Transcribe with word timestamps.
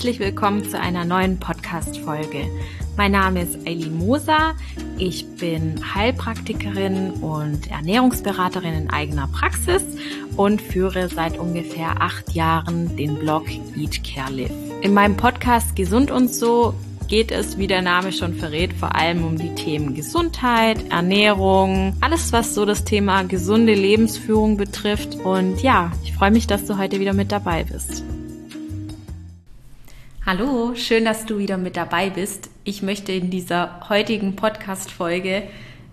herzlich 0.00 0.18
willkommen 0.18 0.64
zu 0.64 0.80
einer 0.80 1.04
neuen 1.04 1.38
Podcast-Folge. 1.38 2.46
Mein 2.96 3.12
Name 3.12 3.42
ist 3.42 3.58
Eileen 3.66 3.98
Moser. 3.98 4.54
Ich 4.96 5.26
bin 5.34 5.94
Heilpraktikerin 5.94 7.10
und 7.20 7.70
Ernährungsberaterin 7.70 8.72
in 8.72 8.88
eigener 8.88 9.28
Praxis 9.28 9.84
und 10.38 10.62
führe 10.62 11.10
seit 11.10 11.36
ungefähr 11.36 12.00
acht 12.00 12.32
Jahren 12.32 12.96
den 12.96 13.18
Blog 13.18 13.44
Eat 13.76 14.02
Care 14.02 14.32
Live. 14.32 14.54
In 14.80 14.94
meinem 14.94 15.18
Podcast 15.18 15.76
Gesund 15.76 16.10
und 16.10 16.32
so 16.32 16.72
geht 17.08 17.30
es, 17.30 17.58
wie 17.58 17.66
der 17.66 17.82
Name 17.82 18.10
schon 18.10 18.32
verrät, 18.32 18.72
vor 18.72 18.94
allem 18.94 19.22
um 19.22 19.36
die 19.36 19.54
Themen 19.54 19.94
Gesundheit, 19.94 20.78
Ernährung, 20.90 21.94
alles, 22.00 22.32
was 22.32 22.54
so 22.54 22.64
das 22.64 22.84
Thema 22.84 23.24
gesunde 23.24 23.74
Lebensführung 23.74 24.56
betrifft. 24.56 25.16
Und 25.16 25.62
ja, 25.62 25.92
ich 26.02 26.14
freue 26.14 26.30
mich, 26.30 26.46
dass 26.46 26.64
du 26.64 26.78
heute 26.78 27.00
wieder 27.00 27.12
mit 27.12 27.30
dabei 27.30 27.64
bist. 27.64 28.02
Hallo, 30.32 30.76
schön, 30.76 31.06
dass 31.06 31.26
du 31.26 31.38
wieder 31.38 31.56
mit 31.56 31.76
dabei 31.76 32.08
bist. 32.08 32.50
Ich 32.62 32.82
möchte 32.82 33.10
in 33.10 33.30
dieser 33.30 33.80
heutigen 33.88 34.36
Podcast-Folge 34.36 35.42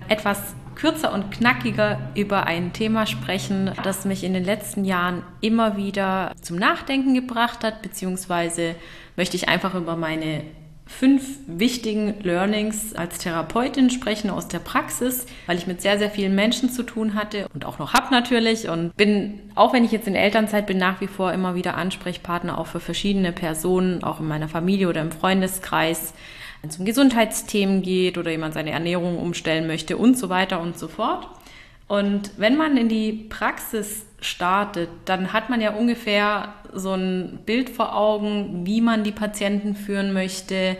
etwas 0.09 0.53
kürzer 0.75 1.11
und 1.11 1.31
knackiger 1.31 2.11
über 2.13 2.45
ein 2.45 2.71
Thema 2.71 3.07
sprechen, 3.07 3.71
das 3.83 4.05
mich 4.05 4.23
in 4.23 4.35
den 4.35 4.43
letzten 4.43 4.85
Jahren 4.85 5.23
immer 5.41 5.75
wieder 5.75 6.35
zum 6.39 6.57
Nachdenken 6.57 7.15
gebracht 7.15 7.63
hat, 7.63 7.81
beziehungsweise 7.81 8.75
möchte 9.15 9.35
ich 9.37 9.49
einfach 9.49 9.73
über 9.73 9.95
meine 9.95 10.43
fünf 10.87 11.39
wichtigen 11.47 12.15
Learnings 12.23 12.95
als 12.95 13.19
Therapeutin 13.19 13.89
sprechen 13.89 14.29
aus 14.29 14.47
der 14.47 14.59
Praxis, 14.59 15.25
weil 15.45 15.57
ich 15.57 15.67
mit 15.67 15.81
sehr, 15.81 15.99
sehr 15.99 16.09
vielen 16.09 16.33
Menschen 16.33 16.69
zu 16.69 16.83
tun 16.83 17.13
hatte 17.13 17.47
und 17.53 17.65
auch 17.65 17.77
noch 17.77 17.93
habe 17.93 18.11
natürlich 18.11 18.69
und 18.69 18.95
bin, 18.95 19.39
auch 19.55 19.73
wenn 19.73 19.83
ich 19.83 19.91
jetzt 19.91 20.07
in 20.07 20.15
Elternzeit 20.15 20.65
bin, 20.65 20.77
nach 20.77 21.01
wie 21.01 21.07
vor 21.07 21.33
immer 21.33 21.55
wieder 21.55 21.75
Ansprechpartner 21.75 22.57
auch 22.57 22.67
für 22.67 22.79
verschiedene 22.79 23.31
Personen, 23.31 24.03
auch 24.03 24.19
in 24.19 24.27
meiner 24.27 24.47
Familie 24.47 24.89
oder 24.89 25.01
im 25.01 25.11
Freundeskreis, 25.11 26.13
wenn 26.61 26.69
es 26.71 26.77
um 26.77 26.85
Gesundheitsthemen 26.85 27.83
geht 27.83 28.17
oder 28.17 28.31
jemand 28.31 28.53
seine 28.53 28.71
Ernährung 28.71 29.19
umstellen 29.19 29.67
möchte 29.67 29.97
und 29.97 30.17
so 30.17 30.29
weiter 30.29 30.59
und 30.59 30.79
so 30.79 30.87
fort. 30.87 31.27
Und 31.87 32.31
wenn 32.37 32.57
man 32.57 32.75
in 32.75 32.89
die 32.89 33.13
Praxis 33.13 34.06
startet, 34.19 34.89
dann 35.05 35.33
hat 35.33 35.49
man 35.49 35.61
ja 35.61 35.71
ungefähr 35.71 36.53
so 36.73 36.93
ein 36.93 37.39
Bild 37.45 37.69
vor 37.69 37.95
Augen, 37.95 38.65
wie 38.65 38.81
man 38.81 39.03
die 39.03 39.11
Patienten 39.11 39.75
führen 39.75 40.13
möchte. 40.13 40.77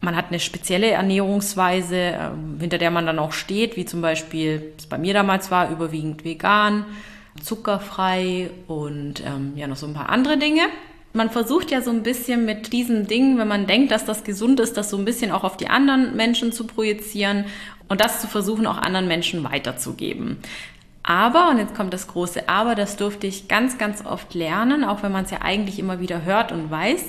Man 0.00 0.16
hat 0.16 0.26
eine 0.28 0.40
spezielle 0.40 0.90
Ernährungsweise, 0.90 1.96
ähm, 1.96 2.58
hinter 2.60 2.78
der 2.78 2.90
man 2.90 3.06
dann 3.06 3.18
auch 3.18 3.32
steht, 3.32 3.76
wie 3.76 3.84
zum 3.84 4.00
Beispiel 4.00 4.72
es 4.78 4.86
bei 4.86 4.96
mir 4.96 5.12
damals 5.12 5.50
war, 5.50 5.70
überwiegend 5.70 6.24
vegan, 6.24 6.86
zuckerfrei 7.42 8.50
und 8.66 9.22
ähm, 9.24 9.52
ja 9.56 9.66
noch 9.66 9.76
so 9.76 9.86
ein 9.86 9.94
paar 9.94 10.08
andere 10.08 10.38
Dinge. 10.38 10.62
Man 11.12 11.30
versucht 11.30 11.70
ja 11.70 11.80
so 11.80 11.90
ein 11.90 12.02
bisschen 12.02 12.44
mit 12.44 12.72
diesem 12.72 13.06
Ding, 13.06 13.38
wenn 13.38 13.48
man 13.48 13.66
denkt, 13.66 13.90
dass 13.90 14.04
das 14.04 14.24
gesund 14.24 14.60
ist, 14.60 14.76
das 14.76 14.90
so 14.90 14.96
ein 14.96 15.04
bisschen 15.04 15.32
auch 15.32 15.42
auf 15.42 15.56
die 15.56 15.68
anderen 15.68 16.16
Menschen 16.16 16.52
zu 16.52 16.66
projizieren 16.66 17.46
und 17.88 18.00
das 18.00 18.20
zu 18.20 18.28
versuchen, 18.28 18.66
auch 18.66 18.78
anderen 18.78 19.08
Menschen 19.08 19.42
weiterzugeben. 19.42 20.38
Aber, 21.08 21.48
und 21.48 21.56
jetzt 21.56 21.74
kommt 21.74 21.94
das 21.94 22.06
große 22.06 22.50
Aber, 22.50 22.74
das 22.74 22.96
durfte 22.96 23.26
ich 23.26 23.48
ganz, 23.48 23.78
ganz 23.78 24.04
oft 24.04 24.34
lernen, 24.34 24.84
auch 24.84 25.02
wenn 25.02 25.10
man 25.10 25.24
es 25.24 25.30
ja 25.30 25.38
eigentlich 25.40 25.78
immer 25.78 26.00
wieder 26.00 26.26
hört 26.26 26.52
und 26.52 26.70
weiß, 26.70 27.02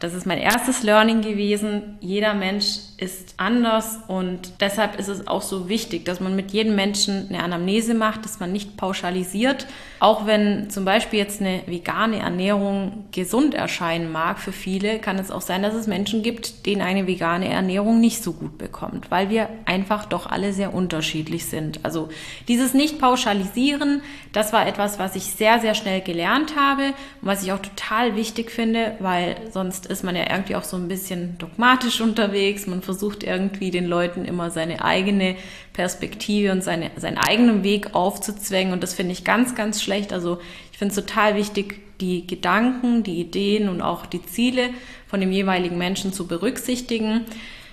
das 0.00 0.14
ist 0.14 0.26
mein 0.26 0.38
erstes 0.38 0.82
Learning 0.82 1.22
gewesen. 1.22 1.96
Jeder 2.00 2.34
Mensch 2.34 2.78
ist 2.96 3.34
anders 3.36 3.98
und 4.06 4.52
deshalb 4.60 4.98
ist 4.98 5.08
es 5.08 5.26
auch 5.26 5.42
so 5.42 5.68
wichtig, 5.68 6.04
dass 6.04 6.20
man 6.20 6.36
mit 6.36 6.52
jedem 6.52 6.74
Menschen 6.74 7.26
eine 7.28 7.42
Anamnese 7.42 7.94
macht, 7.94 8.24
dass 8.24 8.40
man 8.40 8.52
nicht 8.52 8.76
pauschalisiert. 8.76 9.66
Auch 10.00 10.26
wenn 10.26 10.70
zum 10.70 10.84
Beispiel 10.84 11.18
jetzt 11.18 11.40
eine 11.40 11.62
vegane 11.66 12.18
Ernährung 12.18 13.06
gesund 13.10 13.54
erscheinen 13.54 14.12
mag 14.12 14.38
für 14.38 14.52
viele, 14.52 14.98
kann 14.98 15.18
es 15.18 15.30
auch 15.30 15.40
sein, 15.40 15.62
dass 15.62 15.74
es 15.74 15.86
Menschen 15.86 16.22
gibt, 16.22 16.66
denen 16.66 16.82
eine 16.82 17.06
vegane 17.06 17.48
Ernährung 17.48 18.00
nicht 18.00 18.22
so 18.22 18.32
gut 18.32 18.58
bekommt, 18.58 19.10
weil 19.10 19.30
wir 19.30 19.48
einfach 19.64 20.04
doch 20.04 20.26
alle 20.26 20.52
sehr 20.52 20.74
unterschiedlich 20.74 21.46
sind. 21.46 21.80
Also 21.84 22.08
dieses 22.48 22.74
nicht 22.74 22.98
pauschalisieren, 22.98 24.02
das 24.32 24.52
war 24.52 24.66
etwas, 24.66 24.98
was 24.98 25.16
ich 25.16 25.24
sehr, 25.24 25.60
sehr 25.60 25.74
schnell 25.74 26.00
gelernt 26.00 26.54
habe 26.56 26.88
und 27.22 27.28
was 27.28 27.42
ich 27.42 27.52
auch 27.52 27.60
total 27.60 28.16
wichtig 28.16 28.50
finde, 28.50 28.96
weil 29.00 29.36
sonst 29.50 29.83
ist 29.86 30.04
man 30.04 30.16
ja 30.16 30.30
irgendwie 30.30 30.56
auch 30.56 30.64
so 30.64 30.76
ein 30.76 30.88
bisschen 30.88 31.36
dogmatisch 31.38 32.00
unterwegs. 32.00 32.66
Man 32.66 32.82
versucht 32.82 33.22
irgendwie 33.22 33.70
den 33.70 33.86
Leuten 33.86 34.24
immer 34.24 34.50
seine 34.50 34.84
eigene 34.84 35.36
Perspektive 35.72 36.52
und 36.52 36.62
seine, 36.62 36.90
seinen 36.96 37.18
eigenen 37.18 37.62
Weg 37.62 37.94
aufzuzwängen. 37.94 38.72
Und 38.72 38.82
das 38.82 38.94
finde 38.94 39.12
ich 39.12 39.24
ganz, 39.24 39.54
ganz 39.54 39.82
schlecht. 39.82 40.12
Also 40.12 40.38
ich 40.72 40.78
finde 40.78 40.94
es 40.94 41.04
total 41.04 41.36
wichtig, 41.36 41.80
die 42.00 42.26
Gedanken, 42.26 43.02
die 43.02 43.20
Ideen 43.20 43.68
und 43.68 43.80
auch 43.80 44.06
die 44.06 44.24
Ziele 44.24 44.70
von 45.06 45.20
dem 45.20 45.32
jeweiligen 45.32 45.78
Menschen 45.78 46.12
zu 46.12 46.26
berücksichtigen. 46.26 47.24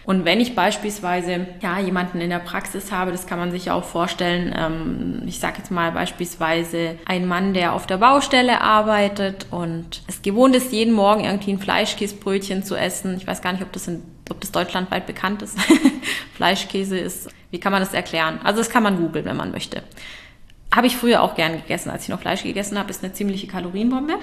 Und 0.04 0.26
wenn 0.26 0.40
ich 0.40 0.56
beispielsweise 0.56 1.48
ja, 1.62 1.80
jemanden 1.80 2.22
in 2.22 2.30
der 2.30 2.40
Praxis 2.40 2.92
habe, 2.92 3.12
das 3.12 3.28
kann 3.28 3.38
man 3.38 3.52
sich 3.52 3.70
auch 3.70 3.84
vorstellen, 3.84 4.54
ähm, 4.58 5.24
ich 5.26 5.40
sage 5.40 5.60
jetzt 5.60 5.72
mal 5.72 5.92
beispielsweise 5.92 6.98
ein 7.06 7.28
Mann, 7.28 7.54
der 7.54 7.74
auf 7.74 7.86
der 7.86 7.98
Baustelle 7.98 8.62
arbeitet 8.62 9.48
und 9.52 10.02
es 10.08 10.22
gewohnt 10.22 10.56
ist, 10.56 10.72
jeden 10.72 10.94
Morgen 10.94 11.24
irgendwie 11.24 11.54
ein 11.54 11.60
Fleischkäsebrötchen 11.60 12.64
zu 12.64 12.76
essen. 12.76 13.18
Ich 13.18 13.28
weiß 13.28 13.42
gar 13.42 13.54
nicht, 13.54 13.62
ob 13.62 13.72
das, 13.72 13.88
in, 13.88 14.02
ob 14.30 14.42
das 14.42 14.52
deutschlandweit 14.52 15.06
bekannt 15.06 15.44
ist. 15.44 15.58
Fleischkäse 16.36 16.98
ist, 16.98 17.30
wie 17.52 17.60
kann 17.60 17.72
man 17.72 17.82
das 17.82 17.94
erklären? 17.94 18.40
Also 18.44 18.60
das 18.60 18.70
kann 18.70 18.84
man 18.84 18.98
googeln, 18.98 19.26
wenn 19.26 19.38
man 19.38 19.52
möchte. 19.52 19.84
Habe 20.74 20.88
ich 20.88 20.96
früher 20.96 21.22
auch 21.22 21.36
gern 21.36 21.58
gegessen, 21.58 21.90
als 21.90 22.04
ich 22.04 22.10
noch 22.10 22.22
Fleisch 22.22 22.44
gegessen 22.44 22.80
habe, 22.80 22.90
ist 22.90 23.04
eine 23.04 23.12
ziemliche 23.12 23.46
Kalorienbombe. 23.46 24.14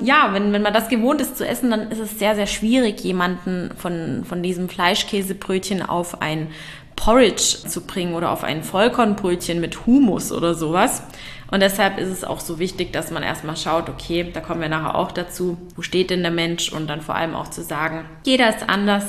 Ja, 0.00 0.30
wenn, 0.32 0.50
wenn 0.52 0.62
man 0.62 0.72
das 0.72 0.88
gewohnt 0.88 1.20
ist 1.20 1.36
zu 1.36 1.46
essen, 1.46 1.70
dann 1.70 1.90
ist 1.90 1.98
es 1.98 2.18
sehr, 2.18 2.34
sehr 2.34 2.46
schwierig, 2.46 3.00
jemanden 3.00 3.70
von, 3.76 4.24
von 4.26 4.42
diesem 4.42 4.70
Fleischkäsebrötchen 4.70 5.82
auf 5.82 6.22
ein 6.22 6.48
Porridge 6.96 7.58
zu 7.66 7.82
bringen 7.82 8.14
oder 8.14 8.30
auf 8.30 8.44
ein 8.44 8.62
Vollkornbrötchen 8.62 9.60
mit 9.60 9.86
Humus 9.86 10.32
oder 10.32 10.54
sowas. 10.54 11.02
Und 11.50 11.60
deshalb 11.60 11.98
ist 11.98 12.08
es 12.08 12.24
auch 12.24 12.40
so 12.40 12.58
wichtig, 12.58 12.92
dass 12.92 13.10
man 13.10 13.22
erstmal 13.22 13.56
schaut, 13.56 13.88
okay, 13.88 14.30
da 14.32 14.40
kommen 14.40 14.60
wir 14.60 14.68
nachher 14.68 14.94
auch 14.94 15.10
dazu, 15.12 15.58
wo 15.76 15.82
steht 15.82 16.10
denn 16.10 16.22
der 16.22 16.30
Mensch 16.30 16.72
und 16.72 16.88
dann 16.88 17.00
vor 17.00 17.14
allem 17.14 17.34
auch 17.34 17.48
zu 17.48 17.62
sagen, 17.62 18.04
jeder 18.24 18.48
ist 18.48 18.68
anders, 18.68 19.04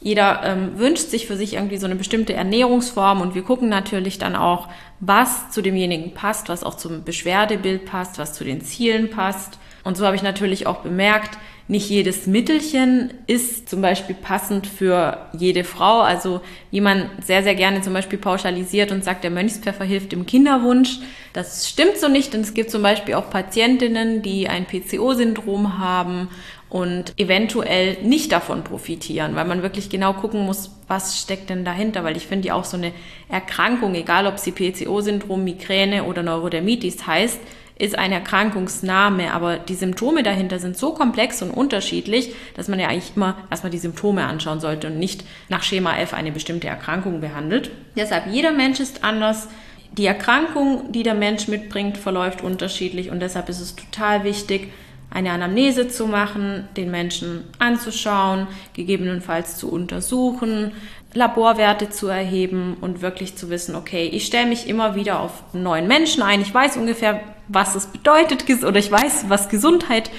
jeder 0.00 0.42
ähm, 0.44 0.78
wünscht 0.78 1.08
sich 1.08 1.26
für 1.26 1.36
sich 1.36 1.54
irgendwie 1.54 1.76
so 1.76 1.86
eine 1.86 1.96
bestimmte 1.96 2.32
Ernährungsform 2.32 3.20
und 3.20 3.34
wir 3.34 3.42
gucken 3.42 3.68
natürlich 3.68 4.18
dann 4.18 4.34
auch, 4.34 4.68
was 4.98 5.50
zu 5.50 5.62
demjenigen 5.62 6.14
passt, 6.14 6.48
was 6.48 6.64
auch 6.64 6.74
zum 6.74 7.04
Beschwerdebild 7.04 7.84
passt, 7.84 8.18
was 8.18 8.32
zu 8.32 8.44
den 8.44 8.62
Zielen 8.62 9.10
passt. 9.10 9.58
Und 9.84 9.96
so 9.96 10.06
habe 10.06 10.16
ich 10.16 10.22
natürlich 10.22 10.66
auch 10.66 10.78
bemerkt, 10.78 11.38
nicht 11.68 11.88
jedes 11.88 12.26
Mittelchen 12.26 13.14
ist 13.28 13.68
zum 13.68 13.80
Beispiel 13.80 14.16
passend 14.16 14.66
für 14.66 15.28
jede 15.32 15.62
Frau. 15.62 16.00
Also 16.00 16.40
wie 16.72 16.80
man 16.80 17.08
sehr, 17.22 17.44
sehr 17.44 17.54
gerne 17.54 17.80
zum 17.80 17.92
Beispiel 17.92 18.18
pauschalisiert 18.18 18.90
und 18.90 19.04
sagt, 19.04 19.22
der 19.22 19.30
Mönchspfeffer 19.30 19.84
hilft 19.84 20.12
im 20.12 20.26
Kinderwunsch. 20.26 20.98
Das 21.32 21.68
stimmt 21.68 21.96
so 21.96 22.08
nicht, 22.08 22.32
denn 22.32 22.40
es 22.40 22.54
gibt 22.54 22.72
zum 22.72 22.82
Beispiel 22.82 23.14
auch 23.14 23.30
Patientinnen, 23.30 24.20
die 24.20 24.48
ein 24.48 24.66
PCO-Syndrom 24.66 25.78
haben 25.78 26.28
und 26.70 27.18
eventuell 27.18 27.98
nicht 28.02 28.30
davon 28.30 28.62
profitieren, 28.62 29.34
weil 29.34 29.44
man 29.44 29.62
wirklich 29.62 29.90
genau 29.90 30.12
gucken 30.12 30.46
muss, 30.46 30.70
was 30.86 31.20
steckt 31.20 31.50
denn 31.50 31.64
dahinter, 31.64 32.04
weil 32.04 32.16
ich 32.16 32.28
finde 32.28 32.48
ja 32.48 32.54
auch 32.54 32.64
so 32.64 32.76
eine 32.76 32.92
Erkrankung, 33.28 33.94
egal 33.96 34.26
ob 34.26 34.38
sie 34.38 34.52
PCO-Syndrom, 34.52 35.42
Migräne 35.42 36.04
oder 36.04 36.22
Neurodermitis 36.22 37.06
heißt, 37.06 37.40
ist 37.80 37.98
ein 37.98 38.12
Erkrankungsname, 38.12 39.32
aber 39.32 39.56
die 39.56 39.74
Symptome 39.74 40.22
dahinter 40.22 40.58
sind 40.58 40.76
so 40.76 40.92
komplex 40.92 41.42
und 41.42 41.50
unterschiedlich, 41.50 42.34
dass 42.54 42.68
man 42.68 42.78
ja 42.78 42.88
eigentlich 42.88 43.16
immer 43.16 43.38
erstmal 43.50 43.70
die 43.70 43.78
Symptome 43.78 44.24
anschauen 44.24 44.60
sollte 44.60 44.88
und 44.88 44.98
nicht 44.98 45.24
nach 45.48 45.62
Schema 45.62 45.96
F 45.96 46.12
eine 46.12 46.30
bestimmte 46.30 46.68
Erkrankung 46.68 47.20
behandelt. 47.20 47.70
Deshalb, 47.96 48.26
jeder 48.30 48.52
Mensch 48.52 48.80
ist 48.80 49.02
anders. 49.02 49.48
Die 49.96 50.06
Erkrankung, 50.06 50.92
die 50.92 51.02
der 51.02 51.14
Mensch 51.14 51.48
mitbringt, 51.48 51.96
verläuft 51.96 52.42
unterschiedlich 52.42 53.10
und 53.10 53.20
deshalb 53.20 53.48
ist 53.48 53.60
es 53.60 53.74
total 53.74 54.24
wichtig, 54.24 54.68
eine 55.10 55.32
Anamnese 55.32 55.88
zu 55.88 56.06
machen, 56.06 56.68
den 56.76 56.90
Menschen 56.90 57.44
anzuschauen, 57.58 58.46
gegebenenfalls 58.74 59.56
zu 59.56 59.70
untersuchen, 59.70 60.72
Laborwerte 61.12 61.90
zu 61.90 62.06
erheben 62.06 62.76
und 62.80 63.02
wirklich 63.02 63.36
zu 63.36 63.50
wissen, 63.50 63.74
okay, 63.74 64.06
ich 64.06 64.26
stelle 64.26 64.46
mich 64.46 64.68
immer 64.68 64.94
wieder 64.94 65.20
auf 65.20 65.42
neuen 65.52 65.88
Menschen 65.88 66.22
ein, 66.22 66.40
ich 66.40 66.54
weiß 66.54 66.76
ungefähr, 66.76 67.20
was 67.48 67.74
es 67.74 67.86
bedeutet, 67.86 68.44
oder 68.62 68.78
ich 68.78 68.92
weiß, 68.92 69.24
was 69.28 69.48
Gesundheit, 69.48 70.10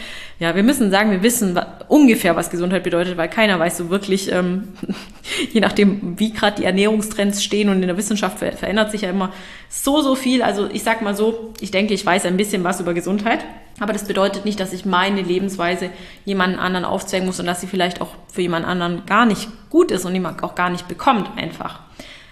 ja, 0.42 0.56
wir 0.56 0.64
müssen 0.64 0.90
sagen, 0.90 1.12
wir 1.12 1.22
wissen 1.22 1.60
ungefähr, 1.88 2.36
was 2.36 2.50
Gesundheit 2.50 2.82
bedeutet, 2.82 3.16
weil 3.16 3.30
keiner 3.30 3.60
weiß 3.60 3.78
so 3.78 3.92
wirklich, 3.92 4.32
ähm, 4.32 4.70
je 5.52 5.62
nachdem, 5.62 6.20
wie 6.20 6.34
gerade 6.34 6.56
die 6.60 6.66
Ernährungstrends 6.66 7.44
stehen 7.44 7.70
und 7.70 7.80
in 7.80 7.88
der 7.88 7.96
Wissenschaft 7.96 8.40
ver 8.40 8.52
verändert 8.54 8.90
sich 8.90 9.02
ja 9.02 9.12
immer 9.12 9.32
so, 9.70 10.02
so 10.02 10.16
viel. 10.16 10.42
Also 10.42 10.68
ich 10.74 10.82
sag 10.82 11.04
mal 11.04 11.16
so, 11.16 11.54
ich 11.60 11.70
denke, 11.70 11.94
ich 11.94 12.04
weiß 12.04 12.26
ein 12.26 12.38
bisschen 12.38 12.64
was 12.64 12.80
über 12.80 12.96
Gesundheit, 12.96 13.46
aber 13.80 13.94
das 13.94 14.06
bedeutet 14.06 14.44
nicht, 14.44 14.60
dass 14.60 14.74
ich 14.74 14.84
meine 14.84 15.22
Lebensweise 15.22 15.92
jemanden 16.26 16.58
anderen 16.58 16.86
aufzwängen 16.86 17.28
muss 17.28 17.40
und 17.40 17.46
dass 17.46 17.62
sie 17.62 17.68
vielleicht 17.68 18.02
auch 18.02 18.16
für 18.34 18.42
jemand 18.42 18.66
anderen 18.66 19.06
gar 19.06 19.28
nicht 19.28 19.48
gut 19.70 19.92
ist 19.92 20.06
und 20.06 20.16
jemand 20.16 20.42
auch 20.42 20.56
gar 20.56 20.72
nicht 20.72 20.88
bekommt 20.88 21.38
einfach. 21.38 21.82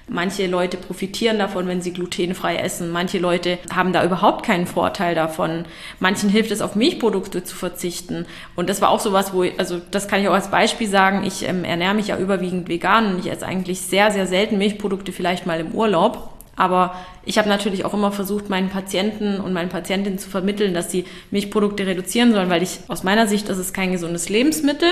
Manche 0.09 0.47
Leute 0.47 0.77
profitieren 0.77 1.39
davon, 1.39 1.67
wenn 1.67 1.81
sie 1.81 1.93
glutenfrei 1.93 2.57
essen. 2.57 2.89
Manche 2.89 3.19
Leute 3.19 3.59
haben 3.73 3.93
da 3.93 4.03
überhaupt 4.03 4.45
keinen 4.45 4.67
Vorteil 4.67 5.15
davon. 5.15 5.65
Manchen 5.99 6.29
hilft 6.29 6.51
es, 6.51 6.61
auf 6.61 6.75
Milchprodukte 6.75 7.43
zu 7.43 7.55
verzichten. 7.55 8.25
Und 8.55 8.69
das 8.69 8.81
war 8.81 8.89
auch 8.89 8.99
sowas, 8.99 9.33
wo, 9.33 9.43
ich, 9.43 9.59
also 9.59 9.79
das 9.91 10.07
kann 10.07 10.21
ich 10.21 10.27
auch 10.27 10.33
als 10.33 10.51
Beispiel 10.51 10.87
sagen. 10.87 11.23
Ich 11.25 11.47
ähm, 11.47 11.63
ernähre 11.63 11.93
mich 11.93 12.07
ja 12.07 12.17
überwiegend 12.17 12.67
vegan 12.67 13.13
und 13.13 13.19
ich 13.19 13.31
esse 13.31 13.45
eigentlich 13.45 13.81
sehr, 13.81 14.11
sehr 14.11 14.27
selten 14.27 14.57
Milchprodukte, 14.57 15.11
vielleicht 15.11 15.45
mal 15.45 15.59
im 15.59 15.73
Urlaub. 15.73 16.33
Aber 16.55 16.93
ich 17.23 17.37
habe 17.37 17.47
natürlich 17.47 17.85
auch 17.85 17.93
immer 17.93 18.11
versucht, 18.11 18.49
meinen 18.49 18.69
Patienten 18.69 19.39
und 19.39 19.53
meinen 19.53 19.69
Patientinnen 19.69 20.19
zu 20.19 20.29
vermitteln, 20.29 20.73
dass 20.73 20.91
sie 20.91 21.05
Milchprodukte 21.31 21.87
reduzieren 21.87 22.33
sollen, 22.33 22.49
weil 22.49 22.63
ich 22.63 22.79
aus 22.89 23.03
meiner 23.03 23.27
Sicht, 23.27 23.47
das 23.47 23.57
ist 23.57 23.73
kein 23.73 23.93
gesundes 23.93 24.27
Lebensmittel. 24.27 24.89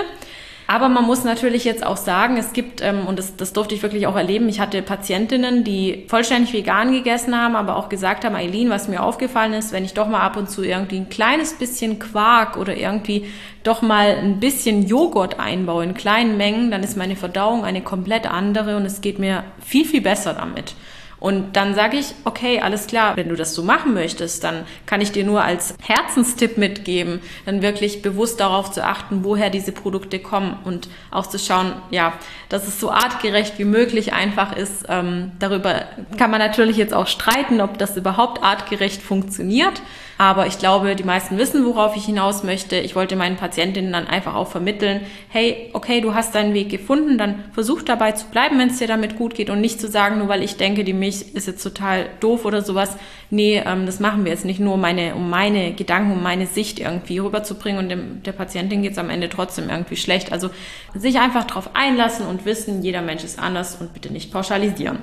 Aber 0.69 0.89
man 0.89 1.05
muss 1.05 1.23
natürlich 1.23 1.63
jetzt 1.63 1.85
auch 1.85 1.95
sagen, 1.95 2.35
es 2.35 2.51
gibt, 2.51 2.81
ähm, 2.81 3.07
und 3.07 3.17
das, 3.17 3.37
das 3.37 3.53
durfte 3.53 3.73
ich 3.73 3.83
wirklich 3.83 4.05
auch 4.05 4.17
erleben, 4.17 4.49
ich 4.49 4.59
hatte 4.59 4.81
Patientinnen, 4.81 5.63
die 5.63 6.05
vollständig 6.09 6.51
vegan 6.51 6.91
gegessen 6.91 7.39
haben, 7.39 7.55
aber 7.55 7.77
auch 7.77 7.87
gesagt 7.87 8.25
haben, 8.25 8.35
Eileen, 8.35 8.69
was 8.69 8.89
mir 8.89 9.01
aufgefallen 9.01 9.53
ist, 9.53 9.71
wenn 9.71 9.85
ich 9.85 9.93
doch 9.93 10.09
mal 10.09 10.19
ab 10.19 10.35
und 10.35 10.49
zu 10.49 10.63
irgendwie 10.63 10.97
ein 10.97 11.07
kleines 11.07 11.53
bisschen 11.53 11.99
Quark 11.99 12.57
oder 12.57 12.75
irgendwie 12.75 13.27
doch 13.63 13.81
mal 13.81 14.17
ein 14.17 14.41
bisschen 14.41 14.85
Joghurt 14.85 15.39
einbaue 15.39 15.85
in 15.85 15.93
kleinen 15.93 16.35
Mengen, 16.35 16.69
dann 16.69 16.83
ist 16.83 16.97
meine 16.97 17.15
Verdauung 17.15 17.63
eine 17.63 17.81
komplett 17.81 18.29
andere 18.29 18.75
und 18.75 18.85
es 18.85 18.99
geht 18.99 19.19
mir 19.19 19.45
viel, 19.65 19.85
viel 19.85 20.01
besser 20.01 20.33
damit. 20.33 20.75
Und 21.19 21.55
dann 21.55 21.73
sage 21.73 21.97
ich, 21.97 22.13
okay, 22.25 22.59
alles 22.61 22.85
klar, 22.87 23.17
wenn 23.17 23.29
du 23.29 23.35
das 23.35 23.55
so 23.55 23.63
machen 23.63 23.93
möchtest, 23.93 24.43
dann 24.43 24.65
kann 24.85 25.01
ich 25.01 25.11
dir 25.11 25.23
nur 25.23 25.43
als 25.43 25.73
Herzenstipp 25.81 26.57
mitgeben, 26.57 27.21
dann 27.45 27.61
wirklich 27.61 28.03
bewusst 28.03 28.39
darauf 28.39 28.71
zu 28.71 28.83
achten, 28.83 29.23
woher 29.23 29.49
diese 29.49 29.71
Produkte 29.71 30.19
kommen 30.19 30.59
und 30.63 30.89
auch 31.09 31.25
zu 31.25 31.39
schauen, 31.39 31.73
ja, 31.89 32.13
dass 32.49 32.67
es 32.67 32.79
so 32.79 32.91
artgerecht 32.91 33.57
wie 33.57 33.65
möglich 33.65 34.13
einfach 34.13 34.55
ist. 34.55 34.85
Ähm, 34.89 35.31
darüber 35.39 35.85
kann 36.17 36.29
man 36.29 36.39
natürlich 36.39 36.77
jetzt 36.77 36.93
auch 36.93 37.07
streiten, 37.07 37.61
ob 37.61 37.79
das 37.79 37.97
überhaupt 37.97 38.43
artgerecht 38.43 39.01
funktioniert. 39.01 39.81
Aber 40.17 40.47
ich 40.47 40.57
glaube, 40.57 40.95
die 40.95 41.03
meisten 41.03 41.37
wissen, 41.37 41.63
worauf 41.65 41.95
ich 41.95 42.05
hinaus 42.05 42.43
möchte. 42.43 42.77
Ich 42.77 42.95
wollte 42.95 43.15
meinen 43.15 43.35
Patientinnen 43.35 43.91
dann 43.91 44.07
einfach 44.07 44.33
auch 44.33 44.47
vermitteln, 44.47 45.01
hey, 45.29 45.69
okay, 45.73 46.01
du 46.01 46.15
hast 46.15 46.33
deinen 46.33 46.55
Weg 46.55 46.69
gefunden, 46.69 47.19
dann 47.19 47.43
versuch 47.51 47.83
dabei 47.83 48.13
zu 48.13 48.25
bleiben, 48.27 48.57
wenn 48.57 48.69
es 48.69 48.79
dir 48.79 48.87
damit 48.87 49.15
gut 49.15 49.35
geht 49.35 49.51
und 49.51 49.61
nicht 49.61 49.79
zu 49.79 49.87
sagen, 49.87 50.17
nur 50.17 50.27
weil 50.27 50.41
ich 50.41 50.57
denke, 50.57 50.83
die 50.83 50.93
Milch 50.93 51.33
ist 51.33 51.47
jetzt 51.47 51.61
total 51.61 52.09
doof 52.19 52.45
oder 52.45 52.63
sowas. 52.63 52.97
Nee, 53.29 53.61
ähm, 53.63 53.85
das 53.85 53.99
machen 53.99 54.25
wir 54.25 54.31
jetzt 54.31 54.45
nicht 54.45 54.59
nur, 54.59 54.77
meine, 54.77 55.13
um 55.13 55.29
meine 55.29 55.73
Gedanken, 55.73 56.13
um 56.13 56.23
meine 56.23 56.47
Sicht 56.47 56.79
irgendwie 56.79 57.19
rüberzubringen 57.19 57.79
und 57.79 57.89
dem, 57.89 58.23
der 58.23 58.31
Patientin 58.31 58.81
geht 58.81 58.93
es 58.93 58.97
am 58.97 59.11
Ende 59.11 59.29
trotzdem 59.29 59.69
irgendwie 59.69 59.97
schlecht. 59.97 60.31
Also 60.31 60.49
sich 60.95 61.19
einfach 61.19 61.43
darauf 61.43 61.75
einlassen 61.75 62.25
und 62.25 62.45
wissen, 62.45 62.81
jeder 62.81 63.03
Mensch 63.03 63.23
ist 63.23 63.37
anders 63.37 63.75
und 63.79 63.93
bitte 63.93 64.11
nicht 64.11 64.31
pauschalisieren. 64.31 64.97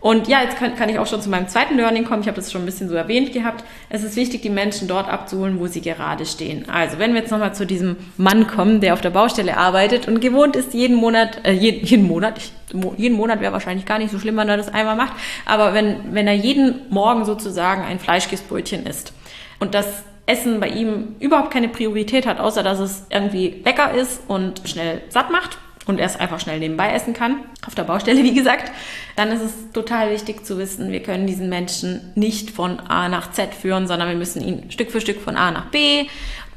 Und 0.00 0.28
ja, 0.28 0.42
jetzt 0.42 0.56
kann, 0.58 0.76
kann 0.76 0.88
ich 0.88 0.98
auch 0.98 1.06
schon 1.06 1.20
zu 1.20 1.30
meinem 1.30 1.48
zweiten 1.48 1.76
Learning 1.76 2.04
kommen. 2.04 2.22
Ich 2.22 2.28
habe 2.28 2.36
das 2.36 2.52
schon 2.52 2.62
ein 2.62 2.66
bisschen 2.66 2.88
so 2.88 2.94
erwähnt 2.94 3.32
gehabt. 3.32 3.64
Es 3.88 4.04
ist 4.04 4.14
wichtig, 4.16 4.42
die 4.42 4.50
Menschen 4.50 4.88
dort 4.88 5.08
abzuholen, 5.08 5.58
wo 5.58 5.66
sie 5.66 5.80
gerade 5.80 6.26
stehen. 6.26 6.68
Also, 6.68 6.98
wenn 6.98 7.14
wir 7.14 7.20
jetzt 7.20 7.30
nochmal 7.30 7.54
zu 7.54 7.66
diesem 7.66 7.96
Mann 8.16 8.46
kommen, 8.46 8.80
der 8.80 8.92
auf 8.92 9.00
der 9.00 9.10
Baustelle 9.10 9.56
arbeitet 9.56 10.06
und 10.06 10.20
gewohnt 10.20 10.54
ist, 10.54 10.74
jeden 10.74 10.96
Monat, 10.96 11.40
äh, 11.44 11.52
jeden, 11.52 11.84
jeden 11.84 12.06
Monat, 12.06 12.38
ich, 12.38 12.52
jeden 12.96 13.16
Monat 13.16 13.40
wäre 13.40 13.52
wahrscheinlich 13.52 13.86
gar 13.86 13.98
nicht 13.98 14.10
so 14.10 14.18
schlimm, 14.18 14.36
wenn 14.36 14.48
er 14.48 14.56
das 14.56 14.72
einmal 14.72 14.96
macht, 14.96 15.14
aber 15.44 15.72
wenn, 15.72 16.12
wenn 16.12 16.26
er 16.26 16.34
jeden 16.34 16.82
Morgen 16.90 17.24
sozusagen 17.24 17.82
ein 17.82 17.98
Fleischkäsebrötchen 17.98 18.86
isst 18.86 19.12
und 19.60 19.74
das 19.74 20.04
Essen 20.26 20.60
bei 20.60 20.68
ihm 20.68 21.16
überhaupt 21.20 21.52
keine 21.52 21.68
Priorität 21.68 22.26
hat, 22.26 22.40
außer 22.40 22.62
dass 22.62 22.80
es 22.80 23.06
irgendwie 23.10 23.62
lecker 23.64 23.94
ist 23.94 24.20
und 24.28 24.68
schnell 24.68 25.02
satt 25.08 25.30
macht, 25.30 25.58
und 25.86 26.00
er 26.00 26.06
es 26.06 26.16
einfach 26.16 26.40
schnell 26.40 26.58
nebenbei 26.58 26.92
essen 26.92 27.14
kann, 27.14 27.36
auf 27.66 27.74
der 27.74 27.84
Baustelle 27.84 28.22
wie 28.22 28.34
gesagt, 28.34 28.70
dann 29.16 29.30
ist 29.30 29.42
es 29.42 29.52
total 29.72 30.10
wichtig 30.12 30.44
zu 30.44 30.58
wissen, 30.58 30.92
wir 30.92 31.02
können 31.02 31.26
diesen 31.26 31.48
Menschen 31.48 32.12
nicht 32.14 32.50
von 32.50 32.80
A 32.80 33.08
nach 33.08 33.32
Z 33.32 33.54
führen, 33.54 33.86
sondern 33.86 34.08
wir 34.08 34.16
müssen 34.16 34.42
ihn 34.42 34.70
Stück 34.70 34.90
für 34.90 35.00
Stück 35.00 35.20
von 35.20 35.36
A 35.36 35.50
nach 35.50 35.66
B, 35.66 36.06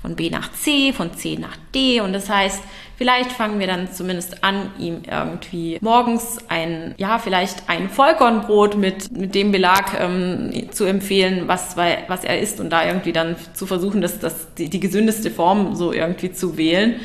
von 0.01 0.15
B 0.15 0.29
nach 0.29 0.51
C, 0.53 0.93
von 0.93 1.13
C 1.13 1.37
nach 1.37 1.57
D. 1.75 1.99
Und 1.99 2.13
das 2.13 2.29
heißt, 2.29 2.61
vielleicht 2.97 3.33
fangen 3.33 3.59
wir 3.59 3.67
dann 3.67 3.91
zumindest 3.91 4.43
an, 4.43 4.71
ihm 4.79 5.01
irgendwie 5.09 5.77
morgens 5.81 6.37
ein, 6.47 6.95
ja, 6.97 7.19
vielleicht 7.19 7.67
ein 7.67 7.89
Vollkornbrot 7.89 8.77
mit, 8.77 9.11
mit 9.11 9.35
dem 9.35 9.51
Belag 9.51 9.99
ähm, 9.99 10.69
zu 10.71 10.85
empfehlen, 10.85 11.47
was, 11.47 11.75
was 11.75 12.23
er 12.23 12.39
isst 12.39 12.61
und 12.61 12.69
da 12.69 12.85
irgendwie 12.85 13.11
dann 13.11 13.35
zu 13.53 13.65
versuchen, 13.65 14.01
dass 14.01 14.19
das 14.19 14.53
die, 14.57 14.69
die 14.69 14.79
gesündeste 14.79 15.31
Form 15.31 15.75
so 15.75 15.91
irgendwie 15.91 16.31
zu 16.31 16.57
wählen 16.57 16.95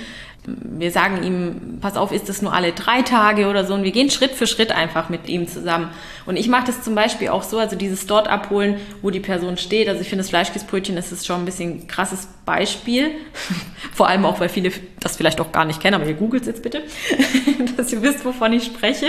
wir 0.46 0.90
sagen 0.90 1.22
ihm, 1.22 1.78
pass 1.80 1.96
auf, 1.96 2.12
ist 2.12 2.28
das 2.28 2.42
nur 2.42 2.52
alle 2.52 2.72
drei 2.72 3.02
Tage 3.02 3.48
oder 3.48 3.64
so 3.64 3.72
und 3.74 3.82
wir 3.82 3.92
gehen 3.92 4.10
Schritt 4.10 4.32
für 4.32 4.46
Schritt 4.46 4.72
einfach 4.72 5.08
mit 5.08 5.28
ihm 5.28 5.48
zusammen. 5.48 5.88
Und 6.26 6.36
ich 6.36 6.48
mache 6.48 6.66
das 6.66 6.82
zum 6.82 6.94
Beispiel 6.94 7.28
auch 7.28 7.42
so, 7.42 7.58
also 7.58 7.76
dieses 7.76 8.06
dort 8.06 8.28
abholen, 8.28 8.76
wo 9.00 9.10
die 9.10 9.20
Person 9.20 9.56
steht. 9.56 9.88
Also 9.88 10.00
ich 10.02 10.08
finde 10.08 10.22
das 10.22 10.30
Fleischkäsebrötchen 10.30 10.96
ist 10.96 11.26
schon 11.26 11.40
ein 11.40 11.44
bisschen 11.44 11.80
ein 11.80 11.86
krasses 11.86 12.28
Beispiel. 12.44 13.10
Vor 13.94 14.08
allem 14.08 14.24
auch, 14.26 14.40
weil 14.40 14.48
viele 14.48 14.70
das 15.00 15.16
vielleicht 15.16 15.40
auch 15.40 15.52
gar 15.52 15.64
nicht 15.64 15.80
kennen, 15.80 15.94
aber 15.94 16.06
ihr 16.06 16.14
googelt 16.14 16.42
es 16.42 16.48
jetzt 16.48 16.62
bitte, 16.62 16.82
dass 17.76 17.92
ihr 17.92 18.02
wisst, 18.02 18.24
wovon 18.24 18.52
ich 18.52 18.64
spreche. 18.64 19.06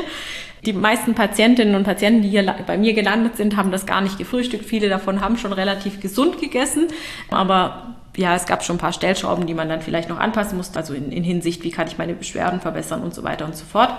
Die 0.65 0.73
meisten 0.73 1.13
Patientinnen 1.13 1.75
und 1.75 1.83
Patienten, 1.83 2.21
die 2.21 2.29
hier 2.29 2.55
bei 2.65 2.77
mir 2.77 2.93
gelandet 2.93 3.37
sind, 3.37 3.55
haben 3.55 3.71
das 3.71 3.85
gar 3.85 4.01
nicht 4.01 4.17
gefrühstückt. 4.17 4.65
Viele 4.65 4.89
davon 4.89 5.21
haben 5.21 5.37
schon 5.37 5.53
relativ 5.53 5.99
gesund 5.99 6.39
gegessen, 6.39 6.87
aber 7.29 7.95
ja, 8.17 8.35
es 8.35 8.45
gab 8.45 8.63
schon 8.63 8.77
ein 8.77 8.79
paar 8.79 8.93
Stellschrauben, 8.93 9.47
die 9.47 9.53
man 9.53 9.69
dann 9.69 9.81
vielleicht 9.81 10.09
noch 10.09 10.19
anpassen 10.19 10.57
musste, 10.57 10.77
also 10.77 10.93
in, 10.93 11.11
in 11.11 11.23
Hinsicht, 11.23 11.63
wie 11.63 11.71
kann 11.71 11.87
ich 11.87 11.97
meine 11.97 12.13
Beschwerden 12.13 12.61
verbessern 12.61 13.01
und 13.01 13.13
so 13.13 13.23
weiter 13.23 13.45
und 13.45 13.55
so 13.55 13.65
fort. 13.65 13.91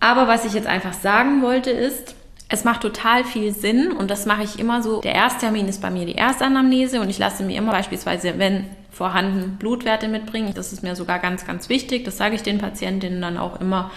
Aber 0.00 0.28
was 0.28 0.44
ich 0.44 0.52
jetzt 0.52 0.66
einfach 0.66 0.92
sagen 0.92 1.42
wollte 1.42 1.70
ist, 1.70 2.14
es 2.48 2.64
macht 2.64 2.82
total 2.82 3.24
viel 3.24 3.52
Sinn 3.52 3.90
und 3.90 4.10
das 4.10 4.24
mache 4.24 4.44
ich 4.44 4.58
immer 4.58 4.82
so. 4.82 5.00
Der 5.00 5.14
Ersttermin 5.14 5.66
ist 5.66 5.82
bei 5.82 5.90
mir 5.90 6.06
die 6.06 6.14
Erstanamnese 6.14 7.00
und 7.00 7.10
ich 7.10 7.18
lasse 7.18 7.42
mir 7.42 7.56
immer 7.56 7.72
beispielsweise, 7.72 8.38
wenn 8.38 8.66
vorhanden, 8.92 9.56
Blutwerte 9.58 10.08
mitbringen. 10.08 10.52
Das 10.54 10.72
ist 10.72 10.82
mir 10.82 10.96
sogar 10.96 11.18
ganz, 11.18 11.46
ganz 11.46 11.68
wichtig. 11.68 12.04
Das 12.04 12.16
sage 12.16 12.34
ich 12.34 12.42
den 12.42 12.58
Patientinnen 12.58 13.20
dann 13.20 13.36
auch 13.36 13.60
immer 13.60 13.90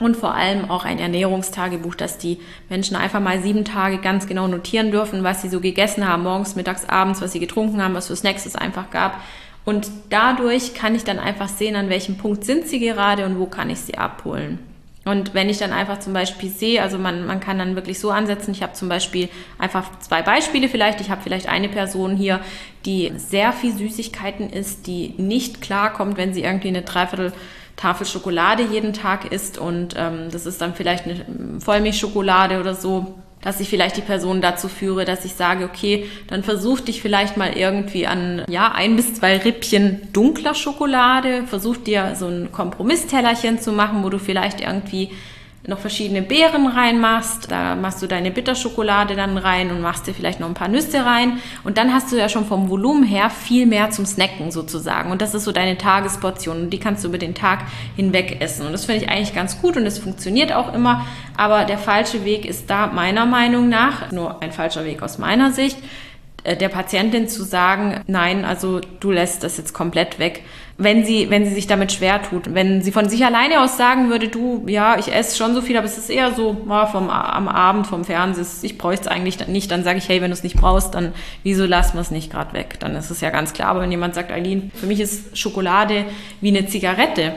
und 0.00 0.16
vor 0.16 0.34
allem 0.34 0.70
auch 0.70 0.84
ein 0.84 0.98
Ernährungstagebuch, 0.98 1.94
dass 1.94 2.18
die 2.18 2.38
Menschen 2.68 2.96
einfach 2.96 3.20
mal 3.20 3.40
sieben 3.40 3.64
Tage 3.64 3.98
ganz 3.98 4.26
genau 4.26 4.48
notieren 4.48 4.90
dürfen, 4.90 5.22
was 5.22 5.42
sie 5.42 5.48
so 5.48 5.60
gegessen 5.60 6.08
haben, 6.08 6.24
morgens, 6.24 6.56
mittags, 6.56 6.88
abends, 6.88 7.20
was 7.20 7.32
sie 7.32 7.40
getrunken 7.40 7.82
haben, 7.82 7.94
was 7.94 8.08
für 8.08 8.16
Snacks 8.16 8.46
es 8.46 8.56
einfach 8.56 8.90
gab. 8.90 9.20
Und 9.64 9.88
dadurch 10.10 10.74
kann 10.74 10.94
ich 10.94 11.04
dann 11.04 11.18
einfach 11.18 11.48
sehen, 11.48 11.76
an 11.76 11.88
welchem 11.88 12.18
Punkt 12.18 12.44
sind 12.44 12.66
sie 12.66 12.80
gerade 12.80 13.24
und 13.24 13.38
wo 13.38 13.46
kann 13.46 13.70
ich 13.70 13.80
sie 13.80 13.96
abholen. 13.96 14.58
Und 15.04 15.34
wenn 15.34 15.50
ich 15.50 15.58
dann 15.58 15.72
einfach 15.72 15.98
zum 15.98 16.14
Beispiel 16.14 16.48
sehe, 16.48 16.80
also 16.80 16.98
man, 16.98 17.26
man 17.26 17.38
kann 17.38 17.58
dann 17.58 17.74
wirklich 17.74 17.98
so 17.98 18.10
ansetzen, 18.10 18.52
ich 18.52 18.62
habe 18.62 18.72
zum 18.72 18.88
Beispiel 18.88 19.28
einfach 19.58 19.98
zwei 20.00 20.22
Beispiele 20.22 20.68
vielleicht. 20.68 21.00
Ich 21.00 21.10
habe 21.10 21.20
vielleicht 21.22 21.46
eine 21.46 21.68
Person 21.68 22.16
hier, 22.16 22.40
die 22.86 23.12
sehr 23.16 23.52
viel 23.52 23.72
Süßigkeiten 23.74 24.48
isst, 24.48 24.86
die 24.86 25.14
nicht 25.18 25.60
klarkommt, 25.60 26.16
wenn 26.16 26.32
sie 26.32 26.42
irgendwie 26.42 26.68
eine 26.68 26.82
Dreiviertel 26.82 27.32
Tafel 27.76 28.06
Schokolade 28.06 28.62
jeden 28.62 28.92
Tag 28.92 29.32
isst 29.32 29.58
und 29.58 29.94
ähm, 29.96 30.28
das 30.30 30.46
ist 30.46 30.60
dann 30.60 30.74
vielleicht 30.74 31.04
eine 31.04 31.60
Vollmilchschokolade 31.60 32.60
oder 32.60 32.74
so, 32.74 33.14
dass 33.44 33.60
ich 33.60 33.68
vielleicht 33.68 33.96
die 33.98 34.02
Person 34.02 34.40
dazu 34.40 34.68
führe, 34.68 35.04
dass 35.04 35.24
ich 35.24 35.34
sage, 35.34 35.64
okay, 35.64 36.08
dann 36.28 36.42
versuch 36.42 36.80
dich 36.80 37.02
vielleicht 37.02 37.36
mal 37.36 37.52
irgendwie 37.52 38.06
an, 38.06 38.42
ja, 38.48 38.72
ein 38.72 38.96
bis 38.96 39.14
zwei 39.14 39.36
Rippchen 39.36 40.08
dunkler 40.12 40.54
Schokolade, 40.54 41.44
versuch 41.46 41.76
dir 41.76 42.14
so 42.16 42.26
ein 42.26 42.52
Kompromisstellerchen 42.52 43.60
zu 43.60 43.72
machen, 43.72 44.02
wo 44.02 44.08
du 44.08 44.18
vielleicht 44.18 44.62
irgendwie 44.62 45.10
noch 45.66 45.78
verschiedene 45.78 46.20
Beeren 46.20 46.66
reinmachst. 46.66 47.50
Da 47.50 47.74
machst 47.74 48.02
du 48.02 48.06
deine 48.06 48.30
Bitterschokolade 48.30 49.16
dann 49.16 49.38
rein 49.38 49.70
und 49.70 49.80
machst 49.80 50.06
dir 50.06 50.12
vielleicht 50.12 50.40
noch 50.40 50.48
ein 50.48 50.54
paar 50.54 50.68
Nüsse 50.68 51.04
rein. 51.06 51.38
Und 51.64 51.78
dann 51.78 51.94
hast 51.94 52.12
du 52.12 52.16
ja 52.16 52.28
schon 52.28 52.44
vom 52.44 52.68
Volumen 52.68 53.04
her 53.04 53.30
viel 53.30 53.66
mehr 53.66 53.90
zum 53.90 54.04
Snacken 54.04 54.50
sozusagen. 54.50 55.10
Und 55.10 55.22
das 55.22 55.34
ist 55.34 55.44
so 55.44 55.52
deine 55.52 55.78
Tagesportion. 55.78 56.62
Und 56.64 56.70
die 56.70 56.78
kannst 56.78 57.02
du 57.02 57.08
über 57.08 57.18
den 57.18 57.34
Tag 57.34 57.60
hinweg 57.96 58.40
essen. 58.40 58.66
Und 58.66 58.72
das 58.72 58.84
finde 58.84 59.04
ich 59.04 59.10
eigentlich 59.10 59.34
ganz 59.34 59.60
gut 59.60 59.76
und 59.76 59.86
es 59.86 59.98
funktioniert 59.98 60.52
auch 60.52 60.74
immer. 60.74 61.06
Aber 61.36 61.64
der 61.64 61.78
falsche 61.78 62.24
Weg 62.24 62.44
ist 62.44 62.68
da 62.68 62.88
meiner 62.88 63.24
Meinung 63.24 63.68
nach, 63.68 64.12
nur 64.12 64.42
ein 64.42 64.52
falscher 64.52 64.84
Weg 64.84 65.02
aus 65.02 65.18
meiner 65.18 65.50
Sicht, 65.50 65.78
äh, 66.44 66.56
der 66.56 66.68
Patientin 66.68 67.26
zu 67.26 67.42
sagen, 67.42 68.02
nein, 68.06 68.44
also 68.44 68.80
du 69.00 69.10
lässt 69.10 69.42
das 69.42 69.56
jetzt 69.56 69.72
komplett 69.72 70.18
weg, 70.18 70.44
wenn 70.76 71.04
sie, 71.04 71.30
wenn 71.30 71.44
sie 71.44 71.54
sich 71.54 71.66
damit 71.66 71.92
schwer 71.92 72.22
tut. 72.22 72.52
Wenn 72.52 72.82
sie 72.82 72.90
von 72.90 73.08
sich 73.08 73.24
alleine 73.24 73.60
aus 73.62 73.76
sagen 73.76 74.10
würde, 74.10 74.28
du, 74.28 74.64
ja, 74.66 74.98
ich 74.98 75.12
esse 75.12 75.36
schon 75.36 75.54
so 75.54 75.62
viel, 75.62 75.76
aber 75.76 75.86
es 75.86 75.98
ist 75.98 76.10
eher 76.10 76.32
so 76.32 76.56
ja, 76.68 76.86
vom, 76.86 77.10
am 77.10 77.48
Abend 77.48 77.86
vom 77.86 78.04
Fernsehen, 78.04 78.46
ich 78.62 78.76
bräuchte 78.78 79.02
es 79.02 79.08
eigentlich 79.08 79.46
nicht, 79.46 79.70
dann 79.70 79.84
sage 79.84 79.98
ich, 79.98 80.08
hey, 80.08 80.20
wenn 80.20 80.30
du 80.30 80.34
es 80.34 80.42
nicht 80.42 80.56
brauchst, 80.56 80.94
dann 80.94 81.12
wieso 81.42 81.64
lassen 81.64 81.94
wir 81.94 82.00
es 82.00 82.10
nicht 82.10 82.32
gerade 82.32 82.52
weg? 82.54 82.76
Dann 82.80 82.96
ist 82.96 83.10
es 83.10 83.20
ja 83.20 83.30
ganz 83.30 83.52
klar. 83.52 83.68
Aber 83.68 83.82
wenn 83.82 83.90
jemand 83.90 84.14
sagt, 84.14 84.32
Eileen, 84.32 84.72
für 84.74 84.86
mich 84.86 85.00
ist 85.00 85.38
Schokolade 85.38 86.06
wie 86.40 86.48
eine 86.48 86.66
Zigarette, 86.66 87.34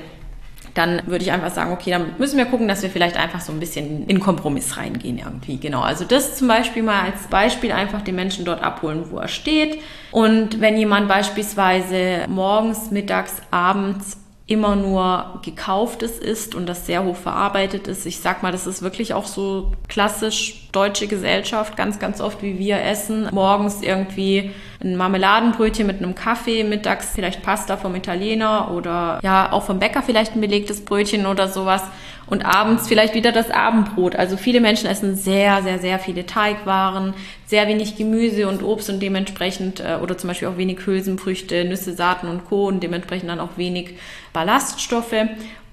dann 0.78 1.02
würde 1.06 1.24
ich 1.24 1.32
einfach 1.32 1.52
sagen, 1.52 1.72
okay, 1.72 1.92
dann 1.92 2.14
müssen 2.18 2.38
wir 2.38 2.46
gucken, 2.46 2.68
dass 2.68 2.84
wir 2.84 2.90
vielleicht 2.90 3.18
einfach 3.18 3.42
so 3.42 3.52
ein 3.52 3.60
bisschen 3.60 4.06
in 4.08 4.20
Kompromiss 4.20 4.78
reingehen 4.78 5.18
irgendwie. 5.18 5.58
Genau. 5.58 5.82
Also 5.82 6.06
das 6.06 6.38
zum 6.38 6.48
Beispiel 6.48 6.84
mal 6.84 7.02
als 7.02 7.28
Beispiel 7.28 7.72
einfach 7.72 8.02
den 8.02 8.16
Menschen 8.16 8.46
dort 8.46 8.62
abholen, 8.62 9.06
wo 9.10 9.18
er 9.18 9.28
steht. 9.28 9.80
Und 10.12 10.62
wenn 10.62 10.78
jemand 10.78 11.08
beispielsweise 11.08 12.26
morgens, 12.28 12.92
mittags, 12.92 13.42
abends 13.52 14.18
immer 14.48 14.78
nur 14.78 15.42
gekauftes 15.44 16.18
ist 16.18 16.56
und 16.56 16.68
das 16.68 16.86
sehr 16.86 17.04
hoch 17.04 17.18
verarbeitet 17.18 17.90
ist. 17.90 18.06
Ich 18.06 18.22
sag 18.22 18.44
mal, 18.44 18.54
das 18.54 18.66
ist 18.66 18.82
wirklich 18.82 19.14
auch 19.14 19.26
so 19.26 19.74
klassisch 19.90 20.70
deutsche 20.72 21.08
Gesellschaft, 21.08 21.76
ganz, 21.76 22.00
ganz 22.00 22.22
oft 22.22 22.42
wie 22.42 22.58
wir 22.58 22.82
essen. 22.82 23.28
Morgens 23.34 23.82
irgendwie 23.82 24.52
ein 24.82 24.96
Marmeladenbrötchen 24.96 25.86
mit 25.86 25.98
einem 25.98 26.16
Kaffee, 26.16 26.64
mittags 26.64 27.12
vielleicht 27.14 27.44
Pasta 27.44 27.76
vom 27.76 27.94
Italiener 27.96 28.72
oder 28.72 29.20
ja, 29.22 29.52
auch 29.52 29.64
vom 29.64 29.80
Bäcker 29.80 30.02
vielleicht 30.02 30.36
ein 30.36 30.42
belegtes 30.42 30.86
Brötchen 30.86 31.26
oder 31.26 31.50
sowas 31.50 31.84
und 32.26 32.46
abends 32.46 32.88
vielleicht 32.88 33.16
wieder 33.16 33.34
das 33.34 33.52
Abendbrot. 33.52 34.16
Also 34.16 34.38
viele 34.38 34.62
Menschen 34.62 34.88
essen 34.88 35.16
sehr, 35.16 35.62
sehr, 35.64 35.80
sehr 35.80 36.00
viele 36.00 36.26
Teigwaren, 36.26 37.14
sehr 37.48 37.68
wenig 37.68 37.96
Gemüse 37.96 38.48
und 38.48 38.62
Obst 38.62 38.90
und 38.90 39.02
dementsprechend 39.02 39.80
äh, 39.80 39.98
oder 40.02 40.18
zum 40.18 40.28
Beispiel 40.28 40.50
auch 40.50 40.58
wenig 40.58 40.86
Hülsenfrüchte, 40.86 41.64
Nüsse, 41.66 41.94
Saaten 41.94 42.28
und 42.28 42.46
Co. 42.46 42.68
und 42.68 42.84
dementsprechend 42.84 43.30
dann 43.30 43.40
auch 43.40 43.58
wenig 43.58 43.96
Ballaststoffe 44.34 45.16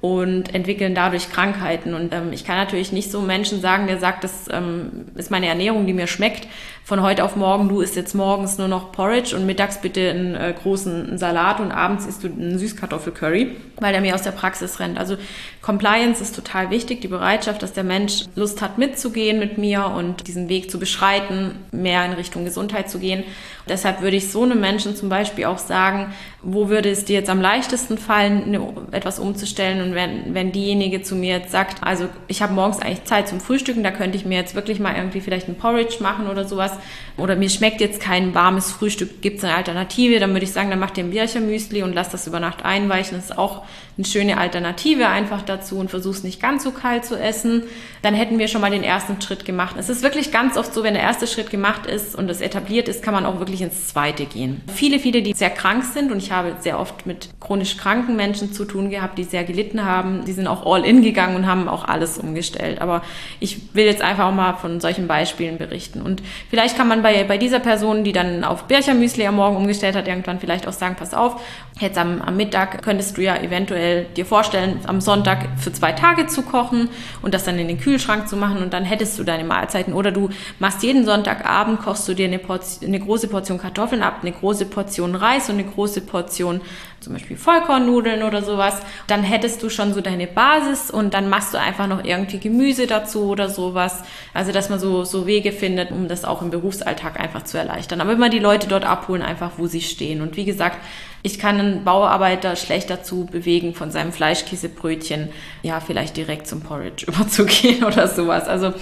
und 0.04 0.54
entwickeln 0.54 0.94
dadurch 0.94 1.30
Krankheiten. 1.30 1.94
Und 1.94 2.12
ähm, 2.12 2.32
ich 2.32 2.44
kann 2.44 2.56
natürlich 2.56 2.92
nicht 2.92 3.10
so 3.10 3.22
Menschen 3.22 3.62
sagen, 3.62 3.86
der 3.86 3.98
sagt, 3.98 4.22
das 4.22 4.48
ähm, 4.52 5.06
ist 5.14 5.30
meine 5.30 5.46
Ernährung, 5.46 5.86
die 5.86 5.94
mir 5.94 6.06
schmeckt, 6.06 6.46
von 6.84 7.00
heute 7.00 7.24
auf 7.24 7.36
morgen, 7.36 7.70
du 7.70 7.80
isst 7.80 7.96
jetzt 7.96 8.14
morgens 8.14 8.58
nur 8.58 8.68
noch 8.68 8.92
Porridge 8.92 9.34
und 9.34 9.46
mittags 9.46 9.80
bitte 9.80 10.10
einen 10.10 10.34
äh, 10.34 10.54
großen 10.62 11.16
Salat 11.16 11.58
und 11.58 11.72
abends 11.72 12.04
isst 12.04 12.22
du 12.22 12.26
einen 12.26 12.58
Süßkartoffelcurry, 12.58 13.56
weil 13.80 13.92
der 13.92 14.02
mir 14.02 14.14
aus 14.14 14.20
der 14.20 14.32
Praxis 14.32 14.78
rennt. 14.78 14.98
Also 14.98 15.16
Compliance 15.62 16.22
ist 16.22 16.36
total 16.36 16.68
wichtig, 16.68 17.00
die 17.00 17.08
Bereitschaft, 17.08 17.62
dass 17.62 17.72
der 17.72 17.84
Mensch 17.84 18.24
Lust 18.36 18.60
hat 18.60 18.76
mitzugehen 18.76 19.38
mit 19.38 19.56
mir 19.56 19.86
und 19.86 20.28
diesen 20.28 20.50
Weg 20.50 20.70
zu 20.70 20.78
beschreiten, 20.78 21.52
mehr 21.82 22.04
in 22.04 22.12
Richtung 22.12 22.44
Gesundheit 22.44 22.90
zu 22.90 22.98
gehen. 22.98 23.24
Deshalb 23.68 24.00
würde 24.00 24.16
ich 24.16 24.30
so 24.30 24.42
einem 24.42 24.60
Menschen 24.60 24.96
zum 24.96 25.08
Beispiel 25.08 25.46
auch 25.46 25.58
sagen, 25.58 26.12
wo 26.44 26.68
würde 26.68 26.90
es 26.90 27.04
dir 27.04 27.14
jetzt 27.14 27.30
am 27.30 27.40
leichtesten 27.40 27.98
fallen, 27.98 28.58
etwas 28.92 29.18
umzustellen 29.18 29.80
und 29.82 29.94
wenn, 29.94 30.34
wenn 30.34 30.52
diejenige 30.52 31.02
zu 31.02 31.16
mir 31.16 31.38
jetzt 31.38 31.52
sagt, 31.52 31.82
also 31.82 32.08
ich 32.28 32.42
habe 32.42 32.52
morgens 32.52 32.80
eigentlich 32.80 33.04
Zeit 33.04 33.28
zum 33.28 33.40
Frühstücken, 33.40 33.82
da 33.82 33.90
könnte 33.90 34.16
ich 34.16 34.24
mir 34.24 34.38
jetzt 34.38 34.54
wirklich 34.54 34.78
mal 34.78 34.94
irgendwie 34.94 35.20
vielleicht 35.20 35.48
ein 35.48 35.56
Porridge 35.56 35.96
machen 36.00 36.28
oder 36.28 36.46
sowas, 36.46 36.72
oder 37.16 37.36
mir 37.36 37.48
schmeckt 37.48 37.80
jetzt 37.80 38.00
kein 38.00 38.34
warmes 38.34 38.72
Frühstück, 38.72 39.22
gibt 39.22 39.38
es 39.38 39.44
eine 39.44 39.54
Alternative, 39.54 40.18
dann 40.18 40.32
würde 40.32 40.44
ich 40.44 40.52
sagen, 40.52 40.70
dann 40.70 40.80
mach 40.80 40.90
dir 40.90 41.04
ein 41.04 41.10
Birchermüsli 41.10 41.82
und 41.82 41.94
lass 41.94 42.10
das 42.10 42.26
über 42.26 42.40
Nacht 42.40 42.64
einweichen. 42.64 43.16
Das 43.16 43.26
ist 43.26 43.38
auch 43.38 43.62
eine 43.96 44.04
schöne 44.04 44.38
Alternative 44.38 45.06
einfach 45.08 45.42
dazu 45.42 45.78
und 45.78 45.90
versuch's 45.90 46.24
nicht 46.24 46.42
ganz 46.42 46.64
so 46.64 46.72
kalt 46.72 47.04
zu 47.04 47.16
essen. 47.16 47.62
Dann 48.02 48.14
hätten 48.14 48.38
wir 48.38 48.48
schon 48.48 48.60
mal 48.60 48.70
den 48.70 48.82
ersten 48.82 49.20
Schritt 49.20 49.44
gemacht. 49.44 49.76
Es 49.78 49.88
ist 49.88 50.02
wirklich 50.02 50.32
ganz 50.32 50.56
oft 50.56 50.74
so, 50.74 50.82
wenn 50.82 50.94
der 50.94 51.02
erste 51.04 51.28
Schritt 51.28 51.50
gemacht 51.50 51.86
ist 51.86 52.16
und 52.16 52.28
es 52.28 52.40
etabliert 52.40 52.88
ist, 52.88 53.02
kann 53.02 53.14
man 53.14 53.24
auch 53.26 53.38
wirklich 53.38 53.62
ins 53.62 53.86
zweite 53.86 54.26
gehen. 54.26 54.62
Viele, 54.74 54.98
viele, 54.98 55.22
die 55.22 55.32
sehr 55.34 55.50
krank 55.50 55.84
sind 55.84 56.10
und 56.10 56.18
ich 56.18 56.32
habe 56.34 56.56
sehr 56.60 56.78
oft 56.78 57.06
mit 57.06 57.28
chronisch 57.40 57.76
kranken 57.76 58.16
Menschen 58.16 58.52
zu 58.52 58.64
tun 58.64 58.90
gehabt, 58.90 59.18
die 59.18 59.24
sehr 59.24 59.44
gelitten 59.44 59.84
haben, 59.84 60.24
die 60.24 60.32
sind 60.32 60.46
auch 60.46 60.66
all 60.66 60.84
in 60.84 61.02
gegangen 61.02 61.36
und 61.36 61.46
haben 61.46 61.68
auch 61.68 61.84
alles 61.84 62.18
umgestellt. 62.18 62.80
Aber 62.80 63.02
ich 63.40 63.74
will 63.74 63.84
jetzt 63.84 64.02
einfach 64.02 64.26
auch 64.26 64.34
mal 64.34 64.54
von 64.54 64.80
solchen 64.80 65.06
Beispielen 65.06 65.58
berichten. 65.58 66.02
Und 66.02 66.22
vielleicht 66.50 66.76
kann 66.76 66.88
man 66.88 67.02
bei, 67.02 67.24
bei 67.24 67.38
dieser 67.38 67.60
Person, 67.60 68.04
die 68.04 68.12
dann 68.12 68.44
auf 68.44 68.64
Birchermüsli 68.64 69.26
am 69.26 69.36
Morgen 69.36 69.56
umgestellt 69.56 69.96
hat, 69.96 70.08
irgendwann 70.08 70.40
vielleicht 70.40 70.66
auch 70.66 70.72
sagen, 70.72 70.96
pass 70.98 71.14
auf, 71.14 71.40
jetzt 71.80 71.98
am, 71.98 72.20
am 72.22 72.36
Mittag 72.36 72.82
könntest 72.82 73.16
du 73.16 73.22
ja 73.22 73.36
eventuell 73.36 74.06
dir 74.16 74.26
vorstellen, 74.26 74.80
am 74.86 75.00
Sonntag 75.00 75.48
für 75.58 75.72
zwei 75.72 75.92
Tage 75.92 76.26
zu 76.26 76.42
kochen 76.42 76.88
und 77.22 77.34
das 77.34 77.44
dann 77.44 77.58
in 77.58 77.68
den 77.68 77.78
Kühlschrank 77.78 78.28
zu 78.28 78.36
machen 78.36 78.58
und 78.58 78.72
dann 78.72 78.84
hättest 78.84 79.18
du 79.18 79.24
deine 79.24 79.44
Mahlzeiten. 79.44 79.92
Oder 79.92 80.12
du 80.12 80.30
machst 80.58 80.82
jeden 80.82 81.04
Sonntagabend, 81.04 81.80
kochst 81.80 82.08
du 82.08 82.14
dir 82.14 82.26
eine, 82.26 82.38
Portion, 82.38 82.88
eine 82.88 83.00
große 83.00 83.28
Portion 83.28 83.58
Kartoffeln 83.58 84.02
ab, 84.02 84.18
eine 84.22 84.32
große 84.32 84.66
Portion 84.66 85.14
Reis 85.14 85.48
und 85.48 85.58
eine 85.58 85.64
große 85.64 86.00
Portion 86.00 86.23
zum 86.30 87.12
Beispiel 87.12 87.36
Vollkornnudeln 87.36 88.22
oder 88.22 88.42
sowas. 88.42 88.80
Dann 89.06 89.22
hättest 89.22 89.62
du 89.62 89.68
schon 89.68 89.94
so 89.94 90.00
deine 90.00 90.26
Basis 90.26 90.90
und 90.90 91.14
dann 91.14 91.28
machst 91.28 91.54
du 91.54 91.58
einfach 91.58 91.86
noch 91.86 92.04
irgendwie 92.04 92.38
Gemüse 92.38 92.86
dazu 92.86 93.24
oder 93.24 93.48
sowas. 93.48 94.02
Also, 94.32 94.52
dass 94.52 94.70
man 94.70 94.78
so, 94.78 95.04
so 95.04 95.26
Wege 95.26 95.52
findet, 95.52 95.90
um 95.90 96.08
das 96.08 96.24
auch 96.24 96.42
im 96.42 96.50
Berufsalltag 96.50 97.20
einfach 97.20 97.44
zu 97.44 97.58
erleichtern. 97.58 98.00
Aber 98.00 98.12
immer 98.12 98.30
die 98.30 98.38
Leute 98.38 98.68
dort 98.68 98.84
abholen, 98.84 99.22
einfach 99.22 99.52
wo 99.58 99.66
sie 99.66 99.82
stehen. 99.82 100.20
Und 100.22 100.36
wie 100.36 100.44
gesagt, 100.44 100.78
ich 101.22 101.38
kann 101.38 101.58
einen 101.58 101.84
Bauarbeiter 101.84 102.54
schlecht 102.54 102.90
dazu 102.90 103.24
bewegen, 103.24 103.74
von 103.74 103.90
seinem 103.90 104.12
Fleischkäsebrötchen 104.12 105.30
ja 105.62 105.80
vielleicht 105.80 106.16
direkt 106.16 106.46
zum 106.46 106.60
Porridge 106.60 107.06
überzugehen 107.08 107.84
oder 107.84 108.08
sowas. 108.08 108.46
Also 108.46 108.74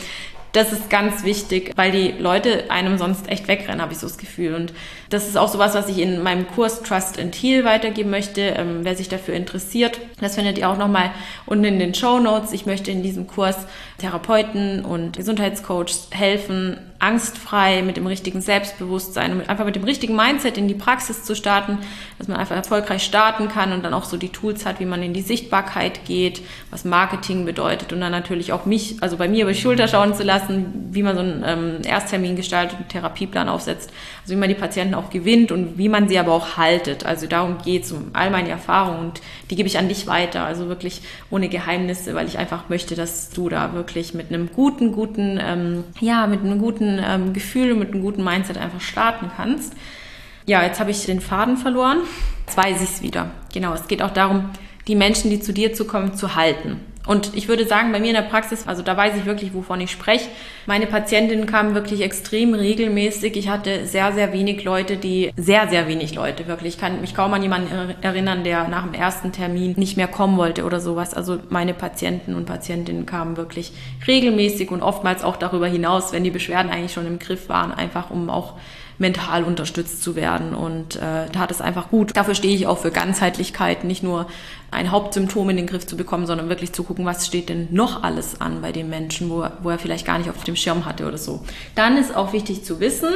das 0.52 0.70
ist 0.70 0.90
ganz 0.90 1.24
wichtig, 1.24 1.72
weil 1.76 1.92
die 1.92 2.12
Leute 2.12 2.70
einem 2.70 2.98
sonst 2.98 3.28
echt 3.28 3.48
wegrennen, 3.48 3.80
habe 3.80 3.92
ich 3.92 3.98
so 3.98 4.06
das 4.06 4.18
Gefühl. 4.18 4.54
Und 4.54 4.74
das 5.12 5.28
ist 5.28 5.36
auch 5.36 5.48
sowas, 5.48 5.74
was 5.74 5.88
ich 5.88 5.98
in 5.98 6.22
meinem 6.22 6.46
Kurs 6.48 6.82
Trust 6.82 7.18
and 7.18 7.34
Heal 7.34 7.64
weitergeben 7.64 8.10
möchte. 8.10 8.40
Ähm, 8.40 8.80
wer 8.82 8.96
sich 8.96 9.08
dafür 9.08 9.34
interessiert, 9.34 10.00
das 10.20 10.36
findet 10.36 10.58
ihr 10.58 10.70
auch 10.70 10.78
nochmal 10.78 11.10
unten 11.44 11.64
in 11.64 11.78
den 11.78 11.94
Show 11.94 12.18
Notes. 12.18 12.52
Ich 12.52 12.64
möchte 12.64 12.90
in 12.90 13.02
diesem 13.02 13.26
Kurs 13.26 13.56
Therapeuten 13.98 14.84
und 14.84 15.16
Gesundheitscoaches 15.16 16.08
helfen, 16.10 16.78
angstfrei, 16.98 17.82
mit 17.82 17.96
dem 17.96 18.06
richtigen 18.06 18.40
Selbstbewusstsein 18.40 19.32
und 19.32 19.48
einfach 19.48 19.64
mit 19.64 19.74
dem 19.74 19.82
richtigen 19.82 20.14
Mindset 20.14 20.56
in 20.56 20.68
die 20.68 20.74
Praxis 20.74 21.24
zu 21.24 21.34
starten, 21.34 21.78
dass 22.18 22.28
man 22.28 22.36
einfach 22.36 22.54
erfolgreich 22.54 23.02
starten 23.02 23.48
kann 23.48 23.72
und 23.72 23.84
dann 23.84 23.92
auch 23.92 24.04
so 24.04 24.16
die 24.16 24.28
Tools 24.28 24.64
hat, 24.64 24.78
wie 24.78 24.84
man 24.84 25.02
in 25.02 25.12
die 25.12 25.20
Sichtbarkeit 25.20 26.04
geht, 26.04 26.42
was 26.70 26.84
Marketing 26.84 27.44
bedeutet 27.44 27.92
und 27.92 28.00
dann 28.00 28.12
natürlich 28.12 28.52
auch 28.52 28.66
mich, 28.66 28.96
also 29.00 29.16
bei 29.16 29.28
mir 29.28 29.42
über 29.42 29.52
die 29.52 29.60
Schulter 29.60 29.88
schauen 29.88 30.14
zu 30.14 30.22
lassen, 30.22 30.90
wie 30.92 31.02
man 31.02 31.16
so 31.16 31.22
einen 31.22 31.44
ähm, 31.44 31.78
Ersttermin 31.84 32.36
gestaltet, 32.36 32.76
einen 32.76 32.88
Therapieplan 32.88 33.48
aufsetzt, 33.48 33.92
also 34.22 34.34
wie 34.34 34.38
man 34.38 34.48
die 34.48 34.54
Patienten 34.54 34.94
auch 34.94 35.10
gewinnt 35.10 35.50
und 35.50 35.78
wie 35.78 35.88
man 35.88 36.08
sie 36.08 36.18
aber 36.18 36.32
auch 36.32 36.56
haltet. 36.56 37.04
Also 37.04 37.26
darum 37.26 37.58
geht 37.64 37.84
es, 37.84 37.92
um 37.92 38.10
all 38.12 38.30
meine 38.30 38.50
Erfahrungen 38.50 39.00
und 39.00 39.20
die 39.50 39.56
gebe 39.56 39.66
ich 39.66 39.78
an 39.78 39.88
dich 39.88 40.06
weiter, 40.06 40.44
also 40.44 40.68
wirklich 40.68 41.02
ohne 41.28 41.48
Geheimnisse, 41.48 42.14
weil 42.14 42.28
ich 42.28 42.38
einfach 42.38 42.68
möchte, 42.68 42.94
dass 42.94 43.30
du 43.30 43.48
da 43.48 43.74
wirklich 43.74 44.14
mit 44.14 44.28
einem 44.28 44.50
guten, 44.52 44.92
guten, 44.92 45.40
ähm, 45.42 45.84
ja, 46.00 46.28
mit 46.28 46.40
einem 46.40 46.60
guten 46.60 47.00
ähm, 47.04 47.32
Gefühl 47.32 47.72
und 47.72 47.80
mit 47.80 47.92
einem 47.92 48.02
guten 48.02 48.22
Mindset 48.22 48.58
einfach 48.58 48.80
starten 48.80 49.28
kannst. 49.36 49.74
Ja, 50.46 50.62
jetzt 50.62 50.78
habe 50.78 50.92
ich 50.92 51.04
den 51.04 51.20
Faden 51.20 51.56
verloren. 51.56 51.98
Jetzt 52.46 52.56
weiß 52.56 52.80
ich 52.80 52.90
es 52.90 53.02
wieder. 53.02 53.30
Genau, 53.52 53.74
es 53.74 53.88
geht 53.88 54.02
auch 54.02 54.10
darum, 54.10 54.50
die 54.86 54.96
Menschen, 54.96 55.30
die 55.30 55.40
zu 55.40 55.52
dir 55.52 55.72
zu 55.74 55.84
kommen, 55.84 56.14
zu 56.14 56.36
halten. 56.36 56.80
Und 57.06 57.34
ich 57.34 57.48
würde 57.48 57.66
sagen, 57.66 57.90
bei 57.90 57.98
mir 57.98 58.08
in 58.08 58.14
der 58.14 58.22
Praxis, 58.22 58.66
also 58.68 58.82
da 58.82 58.96
weiß 58.96 59.16
ich 59.16 59.24
wirklich, 59.24 59.54
wovon 59.54 59.80
ich 59.80 59.90
spreche. 59.90 60.28
Meine 60.66 60.86
Patientinnen 60.86 61.46
kamen 61.46 61.74
wirklich 61.74 62.00
extrem 62.00 62.54
regelmäßig. 62.54 63.36
Ich 63.36 63.48
hatte 63.48 63.86
sehr, 63.86 64.12
sehr 64.12 64.32
wenig 64.32 64.62
Leute, 64.62 64.96
die, 64.96 65.32
sehr, 65.36 65.68
sehr 65.68 65.88
wenig 65.88 66.14
Leute 66.14 66.46
wirklich. 66.46 66.74
Ich 66.74 66.80
kann 66.80 67.00
mich 67.00 67.14
kaum 67.14 67.34
an 67.34 67.42
jemanden 67.42 67.94
erinnern, 68.02 68.44
der 68.44 68.68
nach 68.68 68.84
dem 68.84 68.94
ersten 68.94 69.32
Termin 69.32 69.74
nicht 69.76 69.96
mehr 69.96 70.06
kommen 70.06 70.36
wollte 70.36 70.64
oder 70.64 70.78
sowas. 70.78 71.12
Also 71.12 71.38
meine 71.48 71.74
Patienten 71.74 72.34
und 72.34 72.46
Patientinnen 72.46 73.04
kamen 73.04 73.36
wirklich 73.36 73.72
regelmäßig 74.06 74.70
und 74.70 74.82
oftmals 74.82 75.24
auch 75.24 75.36
darüber 75.36 75.66
hinaus, 75.66 76.12
wenn 76.12 76.22
die 76.22 76.30
Beschwerden 76.30 76.70
eigentlich 76.70 76.92
schon 76.92 77.06
im 77.06 77.18
Griff 77.18 77.48
waren, 77.48 77.72
einfach 77.72 78.10
um 78.10 78.30
auch 78.30 78.54
mental 78.98 79.44
unterstützt 79.44 80.02
zu 80.02 80.16
werden. 80.16 80.54
Und 80.54 80.96
äh, 80.96 81.28
da 81.32 81.38
hat 81.40 81.50
es 81.50 81.60
einfach 81.60 81.90
gut. 81.90 82.16
Dafür 82.16 82.34
stehe 82.34 82.54
ich 82.54 82.66
auch 82.66 82.78
für 82.78 82.90
Ganzheitlichkeit, 82.90 83.84
nicht 83.84 84.02
nur 84.02 84.26
ein 84.70 84.90
Hauptsymptom 84.90 85.50
in 85.50 85.56
den 85.56 85.66
Griff 85.66 85.86
zu 85.86 85.96
bekommen, 85.96 86.26
sondern 86.26 86.48
wirklich 86.48 86.72
zu 86.72 86.82
gucken, 86.82 87.04
was 87.04 87.26
steht 87.26 87.48
denn 87.48 87.68
noch 87.70 88.02
alles 88.02 88.40
an 88.40 88.62
bei 88.62 88.72
dem 88.72 88.88
Menschen, 88.88 89.28
wo 89.28 89.46
wo 89.62 89.70
er 89.70 89.78
vielleicht 89.78 90.06
gar 90.06 90.18
nicht 90.18 90.30
auf 90.30 90.44
dem 90.44 90.56
Schirm 90.56 90.84
hatte 90.86 91.06
oder 91.06 91.18
so. 91.18 91.44
Dann 91.74 91.96
ist 91.96 92.14
auch 92.16 92.32
wichtig 92.32 92.64
zu 92.64 92.80
wissen, 92.80 93.10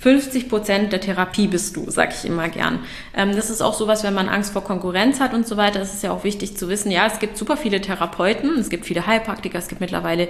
50 0.00 0.48
Prozent 0.48 0.92
der 0.92 1.00
Therapie 1.00 1.48
bist 1.48 1.76
du, 1.76 1.90
sag 1.90 2.14
ich 2.14 2.24
immer 2.24 2.48
gern. 2.48 2.80
Ähm, 3.14 3.34
das 3.34 3.50
ist 3.50 3.60
auch 3.60 3.74
sowas, 3.74 4.04
wenn 4.04 4.14
man 4.14 4.28
Angst 4.28 4.52
vor 4.52 4.62
Konkurrenz 4.62 5.20
hat 5.20 5.34
und 5.34 5.46
so 5.46 5.56
weiter, 5.56 5.80
ist 5.82 5.94
es 5.94 6.02
ja 6.02 6.12
auch 6.12 6.24
wichtig 6.24 6.56
zu 6.56 6.68
wissen, 6.68 6.90
ja, 6.90 7.06
es 7.06 7.18
gibt 7.18 7.36
super 7.36 7.56
viele 7.56 7.80
Therapeuten, 7.80 8.58
es 8.58 8.70
gibt 8.70 8.86
viele 8.86 9.06
Heilpraktiker, 9.06 9.58
es 9.58 9.68
gibt 9.68 9.80
mittlerweile 9.80 10.28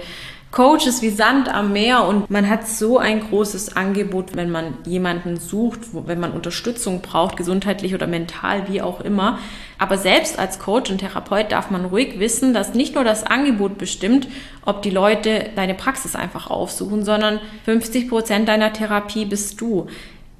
Coaches 0.51 1.03
wie 1.03 1.11
Sand 1.11 1.47
am 1.47 1.73
Meer 1.73 2.05
und 2.05 2.29
man 2.31 2.49
hat 2.49 2.67
so 2.67 2.97
ein 2.97 3.19
großes 3.19 3.75
Angebot, 3.75 4.35
wenn 4.35 4.49
man 4.49 4.73
jemanden 4.85 5.37
sucht, 5.37 5.81
wenn 5.93 6.19
man 6.19 6.31
Unterstützung 6.31 7.01
braucht, 7.01 7.37
gesundheitlich 7.37 7.93
oder 7.93 8.07
mental, 8.07 8.67
wie 8.67 8.81
auch 8.81 9.01
immer. 9.01 9.37
Aber 9.79 9.97
selbst 9.97 10.37
als 10.37 10.59
Coach 10.59 10.91
und 10.91 10.99
Therapeut 10.99 11.51
darf 11.53 11.71
man 11.71 11.85
ruhig 11.85 12.19
wissen, 12.19 12.53
dass 12.53 12.73
nicht 12.73 12.95
nur 12.95 13.05
das 13.05 13.23
Angebot 13.23 13.77
bestimmt, 13.77 14.27
ob 14.65 14.81
die 14.81 14.89
Leute 14.89 15.49
deine 15.55 15.73
Praxis 15.73 16.15
einfach 16.15 16.49
aufsuchen, 16.49 17.05
sondern 17.05 17.39
50 17.63 18.09
Prozent 18.09 18.49
deiner 18.49 18.73
Therapie 18.73 19.23
bist 19.23 19.59
du. 19.61 19.87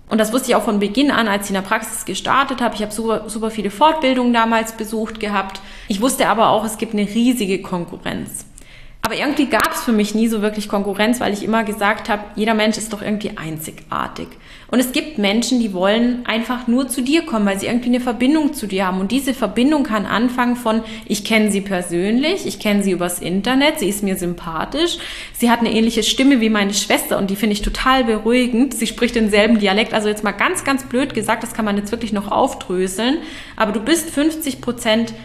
Und 0.10 0.18
das 0.18 0.34
wusste 0.34 0.50
ich 0.50 0.56
auch 0.56 0.64
von 0.64 0.80
Beginn 0.80 1.10
an, 1.10 1.28
als 1.28 1.46
ich 1.46 1.52
in 1.52 1.54
der 1.54 1.62
Praxis 1.62 2.04
gestartet 2.04 2.62
habe. 2.62 2.76
Ich 2.76 2.82
habe 2.82 2.92
super, 2.92 3.30
super 3.30 3.50
viele 3.50 3.72
Fortbildungen 3.72 4.34
damals 4.34 4.74
besucht 4.74 5.20
gehabt. 5.20 5.62
Ich 5.88 6.02
wusste 6.02 6.28
aber 6.28 6.50
auch, 6.50 6.66
es 6.66 6.78
gibt 6.78 6.94
eine 6.94 7.08
riesige 7.08 7.62
Konkurrenz. 7.62 8.46
Aber 9.10 9.18
irgendwie 9.18 9.48
gab 9.48 9.74
es 9.74 9.82
für 9.82 9.92
mich 9.92 10.14
nie 10.14 10.28
so 10.28 10.44
wirklich 10.44 10.70
Konkurrenz, 10.70 11.20
weil 11.20 11.34
ich 11.34 11.42
immer 11.42 11.64
gesagt 11.64 12.10
habe, 12.10 12.26
jeder 12.36 12.54
Mensch 12.54 12.78
ist 12.78 12.94
doch 12.94 13.02
irgendwie 13.02 13.32
einzigartig. 13.38 14.28
Und 14.68 14.80
es 14.80 14.92
gibt 14.92 15.18
Menschen, 15.18 15.60
die 15.60 15.74
wollen 15.74 16.28
einfach 16.28 16.68
nur 16.68 16.90
zu 16.90 17.02
dir 17.02 17.24
kommen, 17.26 17.44
weil 17.48 17.60
sie 17.60 17.66
irgendwie 17.66 17.90
eine 17.90 18.02
Verbindung 18.02 18.54
zu 18.54 18.68
dir 18.68 18.86
haben. 18.86 19.00
Und 19.00 19.12
diese 19.12 19.34
Verbindung 19.34 19.82
kann 19.82 20.06
anfangen 20.06 20.56
von, 20.56 20.84
ich 21.08 21.26
kenne 21.26 21.50
sie 21.50 21.62
persönlich, 21.62 22.46
ich 22.46 22.60
kenne 22.60 22.84
sie 22.84 22.92
übers 22.92 23.18
Internet, 23.18 23.80
sie 23.80 23.90
ist 23.90 24.04
mir 24.04 24.16
sympathisch, 24.16 25.00
sie 25.34 25.50
hat 25.50 25.62
eine 25.62 25.74
ähnliche 25.74 26.04
Stimme 26.04 26.40
wie 26.40 26.52
meine 26.52 26.76
Schwester 26.76 27.18
und 27.18 27.32
die 27.32 27.36
finde 27.36 27.54
ich 27.54 27.64
total 27.64 28.04
beruhigend. 28.04 28.76
Sie 28.76 28.86
spricht 28.86 29.16
denselben 29.16 29.58
Dialekt. 29.58 29.96
Also 29.96 30.08
jetzt 30.08 30.24
mal 30.24 30.34
ganz, 30.34 30.64
ganz 30.64 30.84
blöd 30.84 31.16
gesagt, 31.16 31.42
das 31.42 31.56
kann 31.56 31.66
man 31.66 31.78
jetzt 31.78 31.92
wirklich 31.92 32.14
noch 32.14 32.30
aufdröseln. 32.30 33.18
Aber 33.56 33.72
du 33.72 33.80
bist 33.80 34.12
50 34.12 34.62
Prozent 34.62 35.16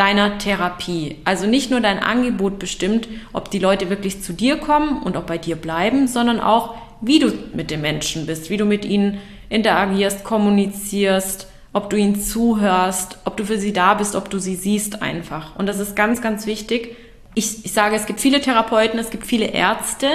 deiner 0.00 0.38
Therapie. 0.38 1.16
Also 1.26 1.46
nicht 1.46 1.70
nur 1.70 1.82
dein 1.82 1.98
Angebot 1.98 2.58
bestimmt, 2.58 3.06
ob 3.34 3.50
die 3.50 3.58
Leute 3.58 3.90
wirklich 3.90 4.22
zu 4.22 4.32
dir 4.32 4.56
kommen 4.56 5.02
und 5.02 5.14
auch 5.18 5.24
bei 5.24 5.36
dir 5.36 5.56
bleiben, 5.56 6.08
sondern 6.08 6.40
auch, 6.40 6.74
wie 7.02 7.18
du 7.18 7.30
mit 7.52 7.70
den 7.70 7.82
Menschen 7.82 8.24
bist, 8.24 8.48
wie 8.48 8.56
du 8.56 8.64
mit 8.64 8.86
ihnen 8.86 9.18
interagierst, 9.50 10.24
kommunizierst, 10.24 11.48
ob 11.74 11.90
du 11.90 11.98
ihnen 11.98 12.18
zuhörst, 12.18 13.18
ob 13.26 13.36
du 13.36 13.44
für 13.44 13.58
sie 13.58 13.74
da 13.74 13.92
bist, 13.92 14.16
ob 14.16 14.30
du 14.30 14.38
sie 14.38 14.54
siehst 14.54 15.02
einfach. 15.02 15.56
Und 15.56 15.66
das 15.66 15.78
ist 15.78 15.94
ganz, 15.94 16.22
ganz 16.22 16.46
wichtig, 16.46 16.96
ich, 17.34 17.64
ich 17.64 17.72
sage, 17.72 17.94
es 17.94 18.06
gibt 18.06 18.20
viele 18.20 18.40
Therapeuten, 18.40 18.98
es 18.98 19.10
gibt 19.10 19.24
viele 19.24 19.46
Ärzte, 19.46 20.08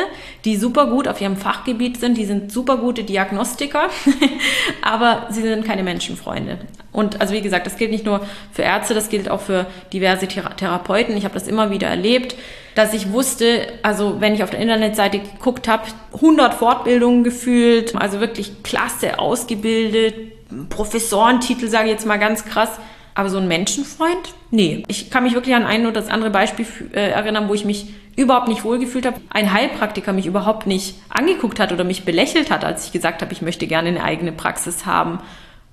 die 0.44 0.58
super 0.58 0.88
gut 0.88 1.08
auf 1.08 1.22
ihrem 1.22 1.38
Fachgebiet 1.38 1.98
sind, 1.98 2.18
die 2.18 2.26
sind 2.26 2.52
super 2.52 2.78
gute 2.78 3.06
Diagnostiker, 3.06 3.90
aber 4.82 5.28
sie 5.30 5.42
sind 5.42 5.66
keine 5.66 5.84
Menschenfreunde. 5.84 6.60
Und 6.92 7.22
also 7.22 7.34
wie 7.34 7.42
gesagt, 7.42 7.68
das 7.68 7.78
gilt 7.78 7.92
nicht 7.92 8.06
nur 8.06 8.26
für 8.52 8.64
Ärzte, 8.64 8.94
das 8.94 9.10
gilt 9.10 9.30
auch 9.30 9.40
für 9.40 9.66
diverse 9.94 10.28
Therapeuten. 10.28 11.16
Ich 11.16 11.24
habe 11.24 11.34
das 11.34 11.48
immer 11.48 11.70
wieder 11.70 11.88
erlebt, 11.88 12.36
dass 12.76 12.94
ich 12.94 13.12
wusste, 13.12 13.68
also 13.82 14.20
wenn 14.20 14.34
ich 14.34 14.44
auf 14.44 14.50
der 14.50 14.60
Internetseite 14.60 15.20
geguckt 15.20 15.70
habe, 15.70 15.84
100 16.16 16.54
Fortbildungen 16.54 17.24
gefühlt, 17.24 17.96
also 17.96 18.20
wirklich 18.20 18.64
klasse 18.64 19.20
ausgebildet, 19.20 20.16
Professorentitel 20.70 21.68
sage 21.68 21.86
ich 21.86 21.92
jetzt 21.92 22.06
mal 22.06 22.18
ganz 22.18 22.46
krass 22.46 22.70
aber 23.16 23.30
so 23.30 23.38
ein 23.38 23.48
Menschenfreund? 23.48 24.36
Nee. 24.52 24.84
Ich 24.88 25.10
kann 25.10 25.24
mich 25.24 25.34
wirklich 25.34 25.56
an 25.56 25.66
ein 25.66 25.84
oder 25.86 25.94
das 25.94 26.10
andere 26.10 26.30
Beispiel 26.30 26.66
äh, 26.94 27.10
erinnern, 27.10 27.48
wo 27.48 27.54
ich 27.54 27.66
mich 27.66 27.88
überhaupt 28.16 28.48
nicht 28.48 28.64
wohlgefühlt 28.64 29.06
habe. 29.06 29.20
Ein 29.30 29.52
Heilpraktiker 29.52 30.14
mich 30.14 30.26
überhaupt 30.26 30.68
nicht 30.68 30.96
angeguckt 31.10 31.60
hat 31.60 31.72
oder 31.72 31.84
mich 31.84 32.06
belächelt 32.06 32.52
hat, 32.52 32.64
als 32.64 32.86
ich 32.86 32.92
gesagt 32.92 33.22
habe, 33.22 33.34
ich 33.34 33.42
möchte 33.42 33.68
gerne 33.68 33.90
eine 33.90 34.04
eigene 34.04 34.32
Praxis 34.32 34.86
haben. 34.86 35.20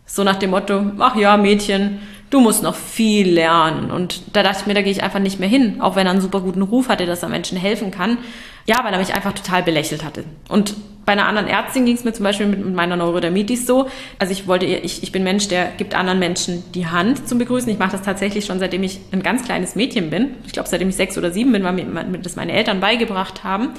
So 0.07 0.25
nach 0.25 0.37
dem 0.37 0.51
Motto, 0.51 0.93
ach 0.99 1.17
ja, 1.17 1.37
Mädchen, 1.37 2.01
du 2.31 2.41
musst 2.41 2.63
noch 2.63 2.75
viel 2.75 3.33
lernen. 3.33 3.91
Und 3.91 4.23
da 4.37 4.43
dachte 4.43 4.59
ich 4.61 4.67
mir, 4.67 4.75
da 4.75 4.83
gehe 4.83 4.93
ich 4.93 5.03
einfach 5.03 5.21
nicht 5.21 5.41
mehr 5.41 5.49
hin, 5.49 5.81
auch 5.81 5.97
wenn 5.97 6.07
er 6.07 6.13
einen 6.13 6.21
super 6.21 6.41
guten 6.41 6.63
Ruf 6.63 6.89
hatte, 6.89 7.07
dass 7.07 7.23
er 7.23 7.29
Menschen 7.29 7.59
helfen 7.59 7.91
kann. 7.91 8.19
Ja, 8.67 8.85
weil 8.85 8.93
er 8.93 8.99
mich 8.99 9.15
einfach 9.15 9.33
total 9.33 9.63
belächelt 9.63 10.05
hatte. 10.05 10.25
Und 10.49 10.75
bei 11.05 11.13
einer 11.13 11.27
anderen 11.27 11.49
Ärztin 11.49 11.85
ging 11.85 11.97
es 11.97 12.05
mir 12.05 12.13
zum 12.13 12.25
Beispiel 12.25 12.47
mit, 12.47 12.75
meiner 12.75 12.97
Neurodermitis 12.97 13.67
so. 13.67 13.89
Also 14.19 14.33
ich 14.33 14.47
wollte, 14.47 14.67
ich, 14.67 15.03
ich 15.03 15.11
bin 15.11 15.25
Mensch, 15.25 15.49
der 15.49 15.73
gibt 15.77 15.95
anderen 15.95 16.21
Menschen 16.21 16.63
die 16.73 16.87
Hand 16.87 17.29
zum 17.29 17.39
Begrüßen. 17.39 17.69
Ich 17.71 17.79
mache 17.79 17.93
das 17.93 18.03
tatsächlich 18.03 18.45
schon 18.45 18.61
seitdem 18.61 18.83
ich 18.85 19.01
ein 19.11 19.23
ganz 19.23 19.45
kleines 19.45 19.75
Mädchen 19.75 20.11
bin. 20.11 20.37
Ich 20.47 20.53
glaube, 20.53 20.69
seitdem 20.69 20.89
ich 20.89 20.97
sechs 20.97 21.19
oder 21.19 21.33
sieben 21.33 21.51
bin, 21.53 21.65
weil 21.65 21.73
mir 21.73 22.19
das 22.19 22.37
meine 22.37 22.53
Eltern 22.53 22.81
beigebracht 22.81 23.43
haben. 23.43 23.71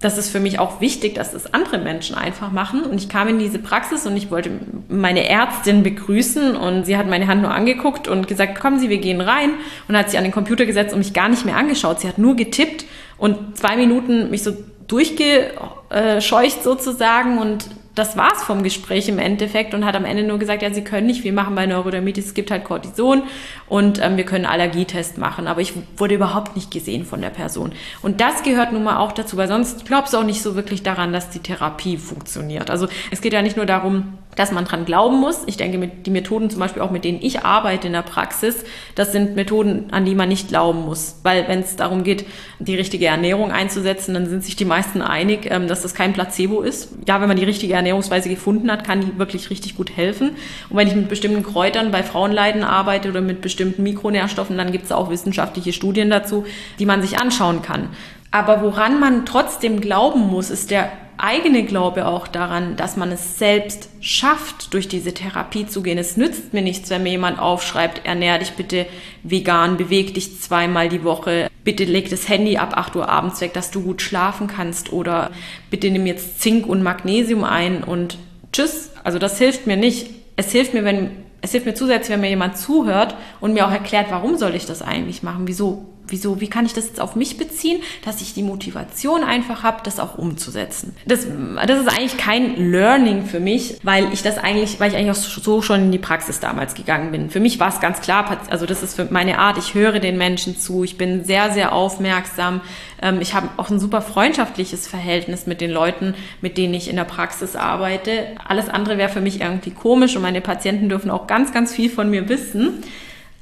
Das 0.00 0.18
ist 0.18 0.30
für 0.30 0.40
mich 0.40 0.58
auch 0.58 0.80
wichtig, 0.80 1.14
dass 1.14 1.32
das 1.32 1.54
andere 1.54 1.78
Menschen 1.78 2.16
einfach 2.16 2.50
machen. 2.50 2.82
Und 2.82 3.00
ich 3.00 3.08
kam 3.08 3.28
in 3.28 3.38
diese 3.38 3.60
Praxis 3.60 4.04
und 4.04 4.16
ich 4.16 4.32
wollte 4.32 4.50
meine 4.88 5.28
Ärztin 5.28 5.84
begrüßen 5.84 6.56
und 6.56 6.86
sie 6.86 6.96
hat 6.96 7.08
meine 7.08 7.28
Hand 7.28 7.42
nur 7.42 7.52
angeguckt 7.52 8.08
und 8.08 8.26
gesagt, 8.26 8.58
kommen 8.60 8.80
Sie, 8.80 8.88
wir 8.88 8.98
gehen 8.98 9.20
rein. 9.20 9.50
Und 9.86 9.96
hat 9.96 10.10
sich 10.10 10.18
an 10.18 10.24
den 10.24 10.32
Computer 10.32 10.66
gesetzt 10.66 10.92
und 10.92 10.98
mich 10.98 11.12
gar 11.12 11.28
nicht 11.28 11.44
mehr 11.44 11.56
angeschaut. 11.56 12.00
Sie 12.00 12.08
hat 12.08 12.18
nur 12.18 12.34
getippt 12.34 12.84
und 13.22 13.56
zwei 13.56 13.76
Minuten 13.76 14.30
mich 14.30 14.42
so 14.42 14.50
durchgescheucht 14.88 16.64
sozusagen 16.64 17.38
und 17.38 17.68
das 17.94 18.16
war's 18.16 18.42
vom 18.42 18.64
Gespräch 18.64 19.08
im 19.08 19.20
Endeffekt 19.20 19.74
und 19.74 19.84
hat 19.84 19.94
am 19.94 20.04
Ende 20.04 20.24
nur 20.24 20.40
gesagt, 20.40 20.60
ja, 20.62 20.74
Sie 20.74 20.82
können 20.82 21.06
nicht, 21.06 21.22
wir 21.22 21.32
machen 21.32 21.54
bei 21.54 21.66
Neurodermitis, 21.66 22.26
es 22.26 22.34
gibt 22.34 22.50
halt 22.50 22.64
Cortison 22.64 23.22
und 23.68 24.02
ähm, 24.02 24.16
wir 24.16 24.24
können 24.24 24.44
Allergietest 24.44 25.18
machen, 25.18 25.46
aber 25.46 25.60
ich 25.60 25.72
wurde 25.96 26.16
überhaupt 26.16 26.56
nicht 26.56 26.72
gesehen 26.72 27.04
von 27.04 27.20
der 27.20 27.30
Person. 27.30 27.70
Und 28.02 28.20
das 28.20 28.42
gehört 28.42 28.72
nun 28.72 28.82
mal 28.82 28.96
auch 28.96 29.12
dazu, 29.12 29.36
weil 29.36 29.46
sonst 29.46 29.84
glaubst 29.84 30.14
du 30.14 30.18
auch 30.18 30.24
nicht 30.24 30.42
so 30.42 30.56
wirklich 30.56 30.82
daran, 30.82 31.12
dass 31.12 31.30
die 31.30 31.38
Therapie 31.38 31.98
funktioniert. 31.98 32.70
Also 32.70 32.88
es 33.12 33.20
geht 33.20 33.34
ja 33.34 33.42
nicht 33.42 33.56
nur 33.56 33.66
darum, 33.66 34.18
dass 34.34 34.50
man 34.50 34.64
dran 34.64 34.84
glauben 34.84 35.20
muss. 35.20 35.42
Ich 35.46 35.56
denke, 35.56 35.88
die 35.88 36.10
Methoden 36.10 36.48
zum 36.48 36.60
Beispiel 36.60 36.82
auch, 36.82 36.90
mit 36.90 37.04
denen 37.04 37.18
ich 37.20 37.44
arbeite 37.44 37.86
in 37.86 37.92
der 37.92 38.02
Praxis, 38.02 38.64
das 38.94 39.12
sind 39.12 39.36
Methoden, 39.36 39.88
an 39.90 40.04
die 40.04 40.14
man 40.14 40.28
nicht 40.28 40.48
glauben 40.48 40.86
muss. 40.86 41.20
Weil 41.22 41.46
wenn 41.48 41.60
es 41.60 41.76
darum 41.76 42.02
geht, 42.02 42.24
die 42.58 42.74
richtige 42.74 43.06
Ernährung 43.06 43.52
einzusetzen, 43.52 44.14
dann 44.14 44.26
sind 44.26 44.44
sich 44.44 44.56
die 44.56 44.64
meisten 44.64 45.02
einig, 45.02 45.50
ähm, 45.50 45.68
dass 45.68 45.82
das 45.82 45.94
kein 45.94 46.12
Placebo 46.12 46.62
ist. 46.62 46.90
Ja, 47.06 47.20
wenn 47.20 47.28
man 47.28 47.36
die 47.36 47.44
richtige 47.44 47.74
Ernährungsweise 47.74 48.28
gefunden 48.28 48.70
hat, 48.70 48.84
kann 48.84 49.02
die 49.02 49.18
wirklich 49.18 49.50
richtig 49.50 49.76
gut 49.76 49.96
helfen. 49.96 50.30
Und 50.70 50.76
wenn 50.76 50.88
ich 50.88 50.94
mit 50.94 51.08
bestimmten 51.08 51.42
Kräutern 51.42 51.90
bei 51.90 52.02
Frauenleiden 52.02 52.64
arbeite 52.64 53.10
oder 53.10 53.20
mit 53.20 53.42
bestimmten 53.42 53.82
Mikronährstoffen, 53.82 54.56
dann 54.56 54.72
gibt 54.72 54.86
es 54.86 54.92
auch 54.92 55.10
wissenschaftliche 55.10 55.72
Studien 55.72 56.08
dazu, 56.08 56.44
die 56.78 56.86
man 56.86 57.02
sich 57.02 57.18
anschauen 57.18 57.60
kann. 57.62 57.90
Aber 58.30 58.62
woran 58.62 58.98
man 58.98 59.26
trotzdem 59.26 59.82
glauben 59.82 60.20
muss, 60.20 60.48
ist 60.48 60.70
der 60.70 60.90
eigene 61.22 61.62
Glaube 61.64 62.06
auch 62.06 62.26
daran, 62.26 62.76
dass 62.76 62.96
man 62.96 63.12
es 63.12 63.38
selbst 63.38 63.88
schafft, 64.00 64.74
durch 64.74 64.88
diese 64.88 65.14
Therapie 65.14 65.66
zu 65.66 65.80
gehen. 65.80 65.96
Es 65.96 66.16
nützt 66.16 66.52
mir 66.52 66.62
nichts, 66.62 66.90
wenn 66.90 67.04
mir 67.04 67.10
jemand 67.10 67.38
aufschreibt, 67.38 68.04
ernähr 68.04 68.38
dich 68.38 68.52
bitte 68.52 68.86
vegan, 69.22 69.76
beweg 69.76 70.14
dich 70.14 70.40
zweimal 70.40 70.88
die 70.88 71.04
Woche, 71.04 71.48
bitte 71.62 71.84
leg 71.84 72.10
das 72.10 72.28
Handy 72.28 72.56
ab 72.56 72.76
8 72.76 72.96
Uhr 72.96 73.08
abends 73.08 73.40
weg, 73.40 73.52
dass 73.54 73.70
du 73.70 73.82
gut 73.82 74.02
schlafen 74.02 74.48
kannst 74.48 74.92
oder 74.92 75.30
bitte 75.70 75.90
nimm 75.90 76.06
jetzt 76.06 76.40
Zink 76.40 76.66
und 76.66 76.82
Magnesium 76.82 77.44
ein 77.44 77.84
und 77.84 78.18
tschüss. 78.52 78.90
Also 79.04 79.20
das 79.20 79.38
hilft 79.38 79.68
mir 79.68 79.76
nicht. 79.76 80.10
Es 80.34 80.50
hilft 80.50 80.74
mir, 80.74 80.84
wenn 80.84 81.10
es 81.40 81.52
hilft 81.52 81.66
mir 81.66 81.74
zusätzlich, 81.74 82.10
wenn 82.10 82.20
mir 82.20 82.30
jemand 82.30 82.56
zuhört 82.56 83.16
und 83.40 83.52
mir 83.52 83.66
auch 83.66 83.72
erklärt, 83.72 84.06
warum 84.10 84.36
soll 84.36 84.54
ich 84.54 84.64
das 84.64 84.80
eigentlich 84.80 85.22
machen? 85.22 85.46
Wieso 85.46 85.86
wieso, 86.12 86.40
wie 86.40 86.48
kann 86.48 86.66
ich 86.66 86.74
das 86.74 86.86
jetzt 86.86 87.00
auf 87.00 87.16
mich 87.16 87.38
beziehen, 87.38 87.82
dass 88.04 88.20
ich 88.20 88.34
die 88.34 88.42
Motivation 88.42 89.24
einfach 89.24 89.62
habe, 89.62 89.80
das 89.82 89.98
auch 89.98 90.16
umzusetzen. 90.16 90.94
Das, 91.06 91.26
das 91.66 91.80
ist 91.80 91.88
eigentlich 91.88 92.16
kein 92.18 92.70
Learning 92.70 93.24
für 93.24 93.40
mich, 93.40 93.78
weil 93.82 94.12
ich 94.12 94.22
das 94.22 94.38
eigentlich, 94.38 94.78
weil 94.78 94.90
ich 94.90 94.96
eigentlich 94.96 95.10
auch 95.10 95.14
so 95.14 95.62
schon 95.62 95.80
in 95.80 95.92
die 95.92 95.98
Praxis 95.98 96.38
damals 96.38 96.74
gegangen 96.74 97.10
bin. 97.10 97.30
Für 97.30 97.40
mich 97.40 97.58
war 97.58 97.68
es 97.68 97.80
ganz 97.80 98.00
klar, 98.00 98.38
also 98.50 98.66
das 98.66 98.82
ist 98.82 98.94
für 98.94 99.06
meine 99.06 99.38
Art, 99.38 99.58
ich 99.58 99.74
höre 99.74 99.98
den 99.98 100.18
Menschen 100.18 100.58
zu, 100.58 100.84
ich 100.84 100.98
bin 100.98 101.24
sehr, 101.24 101.50
sehr 101.50 101.72
aufmerksam. 101.72 102.60
Ähm, 103.00 103.20
ich 103.20 103.34
habe 103.34 103.48
auch 103.56 103.70
ein 103.70 103.80
super 103.80 104.02
freundschaftliches 104.02 104.86
Verhältnis 104.86 105.46
mit 105.46 105.60
den 105.60 105.70
Leuten, 105.70 106.14
mit 106.40 106.58
denen 106.58 106.74
ich 106.74 106.88
in 106.88 106.96
der 106.96 107.04
Praxis 107.04 107.56
arbeite. 107.56 108.26
Alles 108.46 108.68
andere 108.68 108.98
wäre 108.98 109.08
für 109.08 109.20
mich 109.20 109.40
irgendwie 109.40 109.70
komisch 109.70 110.14
und 110.16 110.22
meine 110.22 110.40
Patienten 110.40 110.88
dürfen 110.88 111.10
auch 111.10 111.26
ganz, 111.26 111.52
ganz 111.52 111.74
viel 111.74 111.90
von 111.90 112.10
mir 112.10 112.28
wissen. 112.28 112.82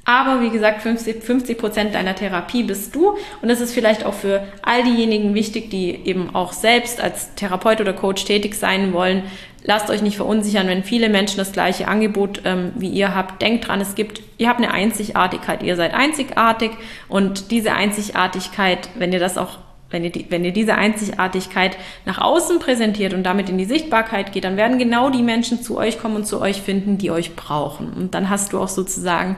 Aber 0.03 0.41
wie 0.41 0.49
gesagt, 0.49 0.81
50 0.81 1.57
Prozent 1.57 1.93
deiner 1.93 2.15
Therapie 2.15 2.63
bist 2.63 2.95
du. 2.95 3.11
Und 3.41 3.49
das 3.49 3.61
ist 3.61 3.73
vielleicht 3.73 4.03
auch 4.03 4.15
für 4.15 4.43
all 4.63 4.83
diejenigen 4.83 5.35
wichtig, 5.35 5.69
die 5.69 5.91
eben 6.05 6.33
auch 6.33 6.53
selbst 6.53 6.99
als 6.99 7.35
Therapeut 7.35 7.81
oder 7.81 7.93
Coach 7.93 8.25
tätig 8.25 8.55
sein 8.55 8.93
wollen. 8.93 9.23
Lasst 9.63 9.91
euch 9.91 10.01
nicht 10.01 10.17
verunsichern, 10.17 10.67
wenn 10.67 10.83
viele 10.83 11.07
Menschen 11.07 11.37
das 11.37 11.51
gleiche 11.51 11.87
Angebot 11.87 12.41
ähm, 12.45 12.71
wie 12.75 12.89
ihr 12.89 13.13
habt. 13.13 13.43
Denkt 13.43 13.67
dran, 13.67 13.79
es 13.79 13.93
gibt, 13.93 14.21
ihr 14.39 14.49
habt 14.49 14.59
eine 14.59 14.71
Einzigartigkeit. 14.73 15.61
Ihr 15.61 15.75
seid 15.75 15.93
einzigartig. 15.93 16.71
Und 17.07 17.51
diese 17.51 17.73
Einzigartigkeit, 17.73 18.89
wenn 18.95 19.13
ihr 19.13 19.19
das 19.19 19.37
auch 19.37 19.59
wenn 19.91 20.03
ihr, 20.03 20.11
die, 20.11 20.25
wenn 20.29 20.43
ihr 20.43 20.53
diese 20.53 20.75
Einzigartigkeit 20.75 21.77
nach 22.05 22.19
außen 22.19 22.59
präsentiert 22.59 23.13
und 23.13 23.23
damit 23.23 23.49
in 23.49 23.57
die 23.57 23.65
Sichtbarkeit 23.65 24.31
geht, 24.31 24.43
dann 24.43 24.57
werden 24.57 24.77
genau 24.77 25.09
die 25.09 25.23
Menschen 25.23 25.61
zu 25.61 25.77
euch 25.77 25.99
kommen 25.99 26.15
und 26.15 26.25
zu 26.25 26.41
euch 26.41 26.61
finden, 26.61 26.97
die 26.97 27.11
euch 27.11 27.35
brauchen. 27.35 27.93
Und 27.93 28.13
dann 28.13 28.29
hast 28.29 28.53
du 28.53 28.59
auch 28.59 28.69
sozusagen 28.69 29.35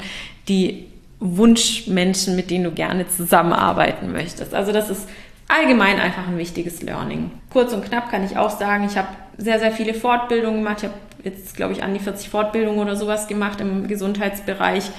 die 0.47 0.85
Wunschmenschen, 1.19 2.35
mit 2.35 2.51
denen 2.51 2.65
du 2.65 2.71
gerne 2.71 3.07
zusammenarbeiten 3.07 4.11
möchtest. 4.11 4.53
Also 4.53 4.71
das 4.71 4.89
ist 4.89 5.07
allgemein 5.47 5.99
einfach 5.99 6.27
ein 6.27 6.37
wichtiges 6.37 6.81
Learning. 6.81 7.31
Kurz 7.49 7.73
und 7.73 7.85
knapp 7.85 8.09
kann 8.11 8.25
ich 8.25 8.37
auch 8.37 8.49
sagen, 8.49 8.85
ich 8.85 8.97
habe 8.97 9.07
sehr, 9.37 9.59
sehr 9.59 9.71
viele 9.71 9.93
Fortbildungen 9.93 10.63
gemacht. 10.63 10.77
Ich 10.79 10.83
habe 10.85 10.95
jetzt, 11.23 11.55
glaube 11.55 11.73
ich, 11.73 11.83
an 11.83 11.93
die 11.93 11.99
40 11.99 12.29
Fortbildungen 12.29 12.79
oder 12.79 12.95
sowas 12.95 13.27
gemacht 13.27 13.61
im 13.61 13.87
Gesundheitsbereich. 13.87 14.91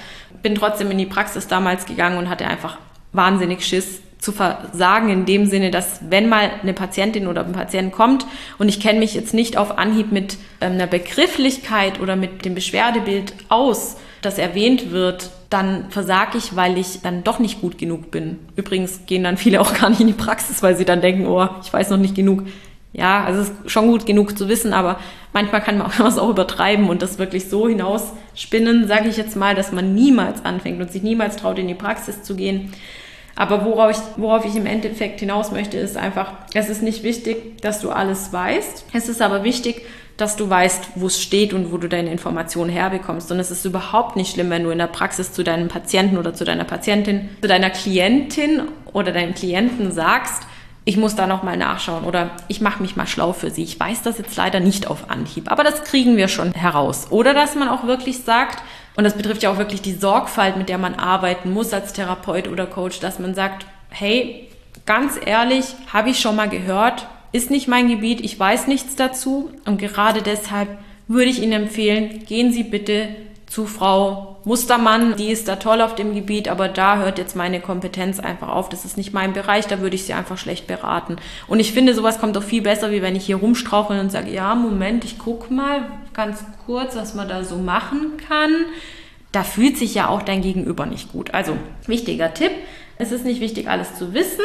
Bin 0.43 0.55
trotzdem 0.55 0.91
in 0.91 0.99
die 0.99 1.07
Praxis 1.07 1.47
damals 1.47 1.87
gegangen 1.87 2.19
und 2.19 2.29
hatte 2.29 2.47
einfach 2.47 2.79
wahnsinnig 3.13 3.65
Schiss 3.65 4.01
zu 4.25 4.33
versagen 4.33 5.11
in 5.11 5.27
dem 5.27 5.47
Sinne, 5.47 5.71
dass 5.71 6.01
wenn 6.09 6.29
mal 6.29 6.51
eine 6.63 6.73
Patientin 6.73 7.27
oder 7.27 7.45
ein 7.45 7.53
Patient 7.53 7.93
kommt 7.93 8.27
und 8.59 8.69
ich 8.71 8.81
kenne 8.81 8.99
mich 8.99 9.15
jetzt 9.15 9.35
nicht 9.35 9.59
auf 9.59 9.77
Anhieb 9.77 10.11
mit 10.13 10.39
ähm, 10.61 10.73
einer 10.73 10.87
Begrifflichkeit 10.87 12.01
oder 12.01 12.17
mit 12.17 12.45
dem 12.47 12.55
Beschwerdebild 12.55 13.35
aus, 13.51 13.97
das 14.23 14.39
erwähnt 14.39 14.91
wird, 14.91 15.31
dann 15.51 15.91
versage 15.91 16.39
ich, 16.39 16.57
weil 16.57 16.79
ich 16.79 17.03
dann 17.03 17.23
doch 17.23 17.39
nicht 17.39 17.61
gut 17.61 17.77
genug 17.77 18.11
bin. 18.11 18.39
Übrigens 18.57 19.05
gehen 19.05 19.23
dann 19.23 19.37
viele 19.37 19.61
auch 19.61 19.75
gar 19.79 19.91
nicht 19.91 20.01
in 20.01 20.07
die 20.07 20.15
Praxis, 20.15 20.63
weil 20.63 20.75
sie 20.77 20.87
dann 20.87 21.03
denken, 21.03 21.27
oh, 21.27 21.47
ich 21.63 21.71
weiß 21.71 21.91
noch 21.91 21.99
nicht 21.99 22.15
genug. 22.15 22.45
Ja, 22.95 23.25
also 23.25 23.43
es 23.43 23.49
ist 23.49 23.71
schon 23.71 23.89
gut 23.89 24.07
genug 24.07 24.39
zu 24.39 24.49
wissen, 24.49 24.73
aber 24.73 24.99
manchmal 25.35 25.61
kann 25.61 25.77
man 25.77 25.93
auch 26.01 26.17
auch 26.17 26.31
übertreiben 26.31 26.89
und 26.89 27.03
das 27.03 27.19
wirklich 27.19 27.51
so 27.51 27.69
hinausspinnen, 27.69 28.89
sage 28.89 29.11
ich 29.11 29.19
jetzt 29.19 29.37
mal, 29.37 29.55
dass 29.55 29.71
man 29.71 29.95
niemals 29.95 30.47
anfängt 30.47 30.81
und 30.81 30.91
sich 30.91 31.03
niemals 31.03 31.37
traut, 31.37 31.59
in 31.59 31.69
die 31.69 31.75
Praxis 31.75 32.23
zu 32.23 32.35
gehen. 32.37 32.73
Aber 33.37 33.65
worauf 33.65 33.91
ich, 33.91 33.99
worauf 34.17 34.45
ich 34.45 34.55
im 34.57 34.67
Endeffekt 34.67 35.21
hinaus 35.21 35.51
möchte, 35.51 35.77
ist 35.77 35.97
einfach, 35.97 36.33
es 36.55 36.69
ist 36.69 36.83
nicht 36.83 37.03
wichtig, 37.03 37.61
dass 37.63 37.81
du 37.81 37.91
alles 37.91 38.33
weißt. 38.33 38.87
Es 38.93 39.09
ist 39.09 39.21
aber 39.21 39.43
wichtig, 39.43 39.83
dass 40.17 40.37
du 40.37 40.49
weißt, 40.49 40.91
wo 40.95 41.07
es 41.07 41.21
steht 41.21 41.53
und 41.53 41.73
wo 41.73 41.77
du 41.77 41.89
deine 41.89 42.13
Informationen 42.13 42.71
herbekommst. 42.71 43.33
Und 43.33 43.41
es 43.41 43.51
ist 43.51 43.65
überhaupt 43.65 44.15
nicht 44.15 44.35
schlimm, 44.35 44.51
wenn 44.51 44.63
du 44.63 44.71
in 44.71 44.79
der 44.79 44.87
Praxis 44.87 45.33
zu 45.33 45.43
deinem 45.43 45.69
Patienten 45.69 46.19
oder 46.19 46.35
zu 46.35 46.45
deiner 46.45 46.65
Patientin, 46.65 47.31
zu 47.41 47.49
deiner 47.49 47.71
Klientin 47.71 48.63
oder 48.93 49.11
deinem 49.11 49.35
Klienten 49.35 49.91
sagst, 49.91 50.45
ich 50.87 50.97
muss 50.97 51.17
da 51.17 51.27
nochmal 51.27 51.57
nachschauen 51.57 52.05
oder 52.05 52.31
ich 52.49 52.61
mache 52.61 52.83
mich 52.83 52.95
mal 52.95 53.07
schlau 53.07 53.33
für 53.33 53.51
sie. 53.51 53.63
Ich 53.65 53.81
weiß 53.81 54.03
das 54.03 54.19
jetzt 54.19 54.37
leider 54.37 54.61
nicht 54.61 54.87
auf 54.87 55.11
Anhieb, 55.11 55.51
aber 55.51 55.65
das 55.65 55.83
kriegen 55.83 56.17
wir 56.17 56.29
schon 56.29 56.53
heraus. 56.53 57.07
Oder 57.11 57.33
dass 57.33 57.55
man 57.55 57.69
auch 57.69 57.87
wirklich 57.87 58.19
sagt, 58.19 58.63
Und 58.97 59.05
das 59.05 59.17
betrifft 59.17 59.43
ja 59.43 59.51
auch 59.51 59.59
wirklich 59.59 59.83
die 59.83 59.95
Sorgfalt, 59.95 60.57
mit 60.57 60.69
der 60.69 60.79
man 60.79 60.95
arbeiten 60.95 61.53
muss 61.53 61.73
als 61.73 61.93
Therapeut 61.93 62.49
oder 62.49 62.67
Coach, 62.67 63.01
dass 63.01 63.19
man 63.19 63.35
sagt, 63.35 63.67
hey, 63.91 64.49
ganz 64.87 65.19
ehrlich, 65.25 65.67
habe 65.93 66.11
ich 66.11 66.21
schon 66.21 66.37
mal 66.37 66.49
gehört, 66.49 67.07
ist 67.33 67.51
nicht 67.51 67.67
mein 67.67 67.89
Gebiet, 67.89 68.21
ich 68.21 68.39
weiß 68.39 68.69
nichts 68.69 68.97
dazu 68.97 69.51
und 69.65 69.79
gerade 69.79 70.23
deshalb 70.23 70.69
würde 71.09 71.31
ich 71.31 71.43
Ihnen 71.43 71.65
empfehlen, 71.65 72.25
gehen 72.27 72.53
Sie 72.53 72.63
bitte 72.63 73.09
zu 73.47 73.67
Frau 73.67 74.35
Mustermann, 74.45 75.17
die 75.17 75.31
ist 75.31 75.49
da 75.49 75.57
toll 75.57 75.81
auf 75.81 75.95
dem 75.95 76.15
Gebiet, 76.15 76.49
aber 76.49 76.69
da 76.69 76.99
hört 76.99 77.19
jetzt 77.19 77.37
meine 77.37 77.61
Kompetenz 77.61 78.19
einfach 78.21 78.49
auf. 78.49 78.69
Das 78.69 78.85
ist 78.85 78.97
nicht 78.97 79.13
mein 79.13 79.33
Bereich, 79.33 79.67
da 79.67 79.81
würde 79.81 79.97
ich 79.97 80.05
sie 80.05 80.13
einfach 80.13 80.39
schlecht 80.39 80.67
beraten. 80.67 81.17
Und 81.47 81.61
ich 81.61 81.73
finde, 81.73 81.95
sowas 81.95 82.19
kommt 82.19 82.37
doch 82.37 82.43
viel 82.43 82.63
besser, 82.63 82.91
wie 82.91 83.01
wenn 83.01 83.17
ich 83.17 83.27
hier 83.27 83.37
rumstrauchle 83.37 84.01
und 84.01 84.11
sage, 84.11 84.31
ja, 84.31 84.55
Moment, 84.55 85.05
ich 85.05 85.19
guck 85.19 85.51
mal 85.51 85.83
ganz 86.15 86.45
kurz, 86.67 86.97
was 86.97 87.15
man 87.15 87.29
da 87.29 87.45
so 87.45 87.57
machen 87.57 88.17
kann. 88.29 88.67
Da 89.33 89.43
fühlt 89.43 89.77
sich 89.77 89.95
ja 89.95 90.09
auch 90.09 90.23
dein 90.23 90.43
Gegenüber 90.43 90.87
nicht 90.87 91.13
gut. 91.13 91.35
Also, 91.35 91.57
wichtiger 91.87 92.33
Tipp. 92.33 92.53
Es 92.99 93.13
ist 93.13 93.25
nicht 93.25 93.41
wichtig, 93.41 93.69
alles 93.69 93.97
zu 93.97 94.15
wissen. 94.15 94.45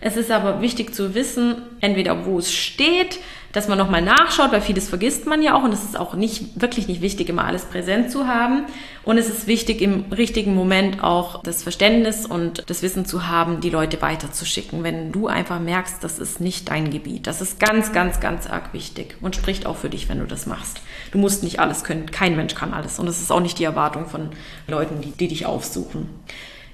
Es 0.00 0.16
ist 0.16 0.30
aber 0.30 0.60
wichtig 0.62 0.94
zu 0.94 1.14
wissen, 1.14 1.62
entweder 1.80 2.24
wo 2.24 2.38
es 2.38 2.52
steht, 2.52 3.18
dass 3.52 3.66
man 3.66 3.78
nochmal 3.78 4.02
nachschaut, 4.02 4.52
weil 4.52 4.60
vieles 4.60 4.88
vergisst 4.88 5.26
man 5.26 5.42
ja 5.42 5.54
auch 5.54 5.62
und 5.62 5.72
es 5.72 5.82
ist 5.82 5.98
auch 5.98 6.14
nicht, 6.14 6.60
wirklich 6.60 6.86
nicht 6.86 7.00
wichtig, 7.00 7.28
immer 7.28 7.44
alles 7.44 7.64
präsent 7.64 8.10
zu 8.10 8.26
haben. 8.26 8.64
Und 9.04 9.16
es 9.16 9.28
ist 9.28 9.46
wichtig, 9.46 9.80
im 9.80 10.04
richtigen 10.12 10.54
Moment 10.54 11.02
auch 11.02 11.42
das 11.42 11.62
Verständnis 11.62 12.26
und 12.26 12.68
das 12.68 12.82
Wissen 12.82 13.06
zu 13.06 13.26
haben, 13.26 13.60
die 13.60 13.70
Leute 13.70 14.02
weiterzuschicken, 14.02 14.84
wenn 14.84 15.12
du 15.12 15.28
einfach 15.28 15.60
merkst, 15.60 16.04
das 16.04 16.18
ist 16.18 16.40
nicht 16.40 16.68
dein 16.68 16.90
Gebiet. 16.90 17.26
Das 17.26 17.40
ist 17.40 17.58
ganz, 17.58 17.92
ganz, 17.92 18.20
ganz 18.20 18.46
arg 18.46 18.74
wichtig 18.74 19.16
und 19.22 19.34
spricht 19.34 19.64
auch 19.64 19.76
für 19.76 19.88
dich, 19.88 20.10
wenn 20.10 20.18
du 20.18 20.26
das 20.26 20.44
machst. 20.46 20.82
Du 21.10 21.18
musst 21.18 21.42
nicht 21.42 21.58
alles 21.58 21.84
können. 21.84 22.10
Kein 22.10 22.36
Mensch 22.36 22.54
kann 22.54 22.74
alles. 22.74 22.98
Und 22.98 23.06
das 23.06 23.20
ist 23.20 23.32
auch 23.32 23.40
nicht 23.40 23.58
die 23.58 23.64
Erwartung 23.64 24.06
von 24.06 24.28
Leuten, 24.66 25.00
die, 25.00 25.12
die 25.12 25.28
dich 25.28 25.46
aufsuchen. 25.46 26.10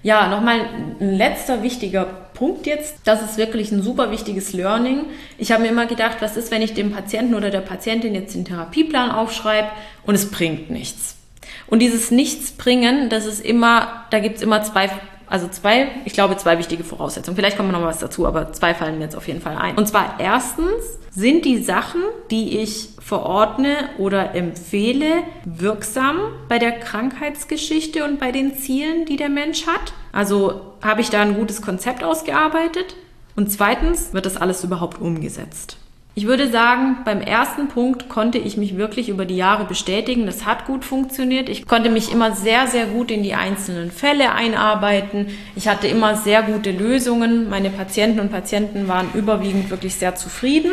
Ja, 0.03 0.29
nochmal 0.29 0.61
ein 1.01 1.17
letzter 1.17 1.63
wichtiger 1.63 2.24
Punkt 2.35 2.67
jetzt. 2.67 2.97
Das 3.05 3.23
ist 3.23 3.39
wirklich 3.39 3.73
ein 3.73 3.83
super 3.83 4.11
wichtiges 4.11 4.53
Learning. 4.53 5.07
Ich 5.39 5.53
habe 5.53 5.63
mir 5.63 5.69
immer 5.69 5.87
gedacht, 5.87 6.19
was 6.21 6.37
ist, 6.37 6.51
wenn 6.51 6.63
ich 6.63 6.75
dem 6.75 6.93
Patienten 6.93 7.35
oder 7.35 7.51
der 7.51 7.61
Patientin 7.61 8.15
jetzt 8.15 8.35
den 8.35 8.45
Therapieplan 8.45 9.11
aufschreibe 9.11 9.69
und 10.05 10.15
es 10.15 10.31
bringt 10.31 10.71
nichts. 10.71 11.17
Und 11.67 11.81
dieses 11.81 12.11
Nichtsbringen, 12.11 13.09
das 13.09 13.27
ist 13.27 13.45
immer, 13.45 14.05
da 14.11 14.19
gibt's 14.19 14.43
immer 14.43 14.63
zwei 14.63 14.91
also 15.27 15.49
zwei, 15.49 15.89
ich 16.05 16.13
glaube, 16.13 16.37
zwei 16.37 16.59
wichtige 16.59 16.85
Voraussetzungen. 16.85 17.35
Vielleicht 17.35 17.57
kommen 17.57 17.73
noch 17.73 17.83
was 17.83 17.99
dazu, 17.99 18.27
aber 18.27 18.53
zwei 18.53 18.75
fallen 18.75 18.99
mir 18.99 19.05
jetzt 19.05 19.17
auf 19.17 19.27
jeden 19.27 19.41
Fall 19.41 19.57
ein. 19.57 19.75
Und 19.75 19.89
zwar 19.89 20.17
erstens 20.21 20.99
sind 21.15 21.45
die 21.45 21.63
Sachen, 21.63 22.03
die 22.31 22.59
ich 22.59 22.89
verordne 22.99 23.91
oder 23.99 24.35
empfehle, 24.35 25.23
wirksam 25.45 26.19
bei 26.49 26.59
der 26.59 26.73
Krankheitsgeschichte 26.73 28.05
und 28.05 28.19
bei 28.19 28.33
den 28.33 28.57
Zielen, 28.57 29.05
die 29.07 29.17
der 29.17 29.29
Mensch 29.29 29.67
hat. 29.67 29.93
Also 30.13 30.73
habe 30.83 31.01
ich 31.01 31.11
da 31.11 31.23
ein 31.23 31.35
gutes 31.35 31.63
Konzept 31.63 32.03
ausgearbeitet. 32.03 32.97
Und 33.37 33.51
zweitens 33.51 34.13
wird 34.13 34.27
das 34.27 34.37
alles 34.37 34.65
überhaupt 34.65 35.01
umgesetzt. 35.01 35.77
Ich 36.17 36.27
würde 36.27 36.49
sagen, 36.49 36.99
beim 37.05 37.21
ersten 37.21 37.67
Punkt 37.67 38.09
konnte 38.09 38.39
ich 38.39 38.57
mich 38.57 38.77
wirklich 38.77 39.09
über 39.09 39.25
die 39.25 39.37
Jahre 39.37 39.65
bestätigen. 39.65 40.27
Das 40.27 40.47
hat 40.47 40.65
gut 40.67 40.85
funktioniert. 40.85 41.49
Ich 41.49 41.67
konnte 41.67 41.91
mich 41.91 42.13
immer 42.13 42.37
sehr, 42.37 42.69
sehr 42.69 42.87
gut 42.87 43.11
in 43.11 43.25
die 43.25 43.35
einzelnen 43.35 43.91
Fälle 43.91 44.31
einarbeiten. 44.33 45.27
Ich 45.57 45.67
hatte 45.67 45.89
immer 45.89 46.17
sehr 46.17 46.43
gute 46.43 46.71
Lösungen. 46.71 47.51
Meine 47.51 47.71
Patienten 47.71 48.21
und 48.21 48.31
Patienten 48.31 48.87
waren 48.87 49.09
überwiegend 49.15 49.71
wirklich 49.71 49.97
sehr 49.97 50.15
zufrieden. 50.15 50.71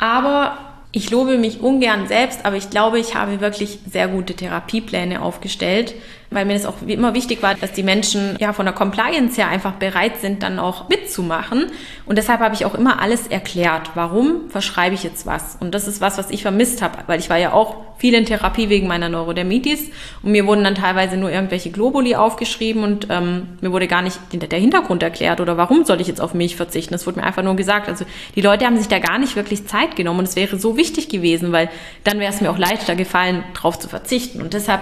Aber 0.00 0.58
ich 0.92 1.10
lobe 1.10 1.38
mich 1.38 1.60
ungern 1.60 2.08
selbst, 2.08 2.44
aber 2.44 2.56
ich 2.56 2.70
glaube, 2.70 2.98
ich 2.98 3.14
habe 3.14 3.40
wirklich 3.40 3.78
sehr 3.88 4.08
gute 4.08 4.34
Therapiepläne 4.34 5.22
aufgestellt, 5.22 5.94
weil 6.30 6.44
mir 6.44 6.54
das 6.54 6.64
auch 6.64 6.76
immer 6.86 7.14
wichtig 7.14 7.42
war, 7.42 7.54
dass 7.56 7.72
die 7.72 7.82
Menschen 7.82 8.36
ja 8.38 8.52
von 8.52 8.64
der 8.64 8.74
Compliance 8.74 9.36
her 9.36 9.48
einfach 9.48 9.72
bereit 9.72 10.20
sind, 10.20 10.42
dann 10.42 10.58
auch 10.60 10.88
mitzumachen. 10.88 11.66
Und 12.06 12.18
deshalb 12.18 12.40
habe 12.40 12.54
ich 12.54 12.64
auch 12.64 12.74
immer 12.74 13.02
alles 13.02 13.26
erklärt. 13.26 13.90
Warum 13.94 14.48
verschreibe 14.48 14.94
ich 14.94 15.02
jetzt 15.02 15.26
was? 15.26 15.56
Und 15.58 15.74
das 15.74 15.88
ist 15.88 16.00
was, 16.00 16.18
was 16.18 16.30
ich 16.30 16.42
vermisst 16.42 16.82
habe, 16.82 16.98
weil 17.08 17.18
ich 17.18 17.30
war 17.30 17.36
ja 17.36 17.52
auch 17.52 17.76
viel 17.98 18.14
in 18.14 18.24
Therapie 18.24 18.70
wegen 18.70 18.86
meiner 18.86 19.08
Neurodermitis 19.08 19.90
und 20.22 20.32
mir 20.32 20.46
wurden 20.46 20.64
dann 20.64 20.74
teilweise 20.74 21.18
nur 21.18 21.30
irgendwelche 21.30 21.70
Globuli 21.70 22.14
aufgeschrieben 22.14 22.82
und 22.82 23.08
ähm, 23.10 23.58
mir 23.60 23.72
wurde 23.72 23.88
gar 23.88 24.00
nicht 24.00 24.18
der 24.32 24.58
Hintergrund 24.58 25.02
erklärt 25.02 25.40
oder 25.40 25.58
warum 25.58 25.84
soll 25.84 26.00
ich 26.00 26.06
jetzt 26.06 26.20
auf 26.20 26.32
Milch 26.32 26.56
verzichten. 26.56 26.94
Das 26.94 27.06
wurde 27.06 27.20
mir 27.20 27.26
einfach 27.26 27.42
nur 27.42 27.56
gesagt. 27.56 27.88
Also 27.88 28.06
die 28.36 28.40
Leute 28.40 28.64
haben 28.64 28.78
sich 28.78 28.88
da 28.88 29.00
gar 29.00 29.18
nicht 29.18 29.36
wirklich 29.36 29.66
Zeit 29.66 29.96
genommen 29.96 30.20
und 30.20 30.28
es 30.28 30.36
wäre 30.36 30.58
so 30.58 30.78
wichtig 30.78 31.10
gewesen, 31.10 31.52
weil 31.52 31.68
dann 32.04 32.20
wäre 32.20 32.32
es 32.32 32.40
mir 32.40 32.50
auch 32.50 32.58
leichter 32.58 32.94
gefallen, 32.94 33.44
darauf 33.54 33.78
zu 33.78 33.88
verzichten. 33.88 34.40
Und 34.40 34.54
deshalb 34.54 34.80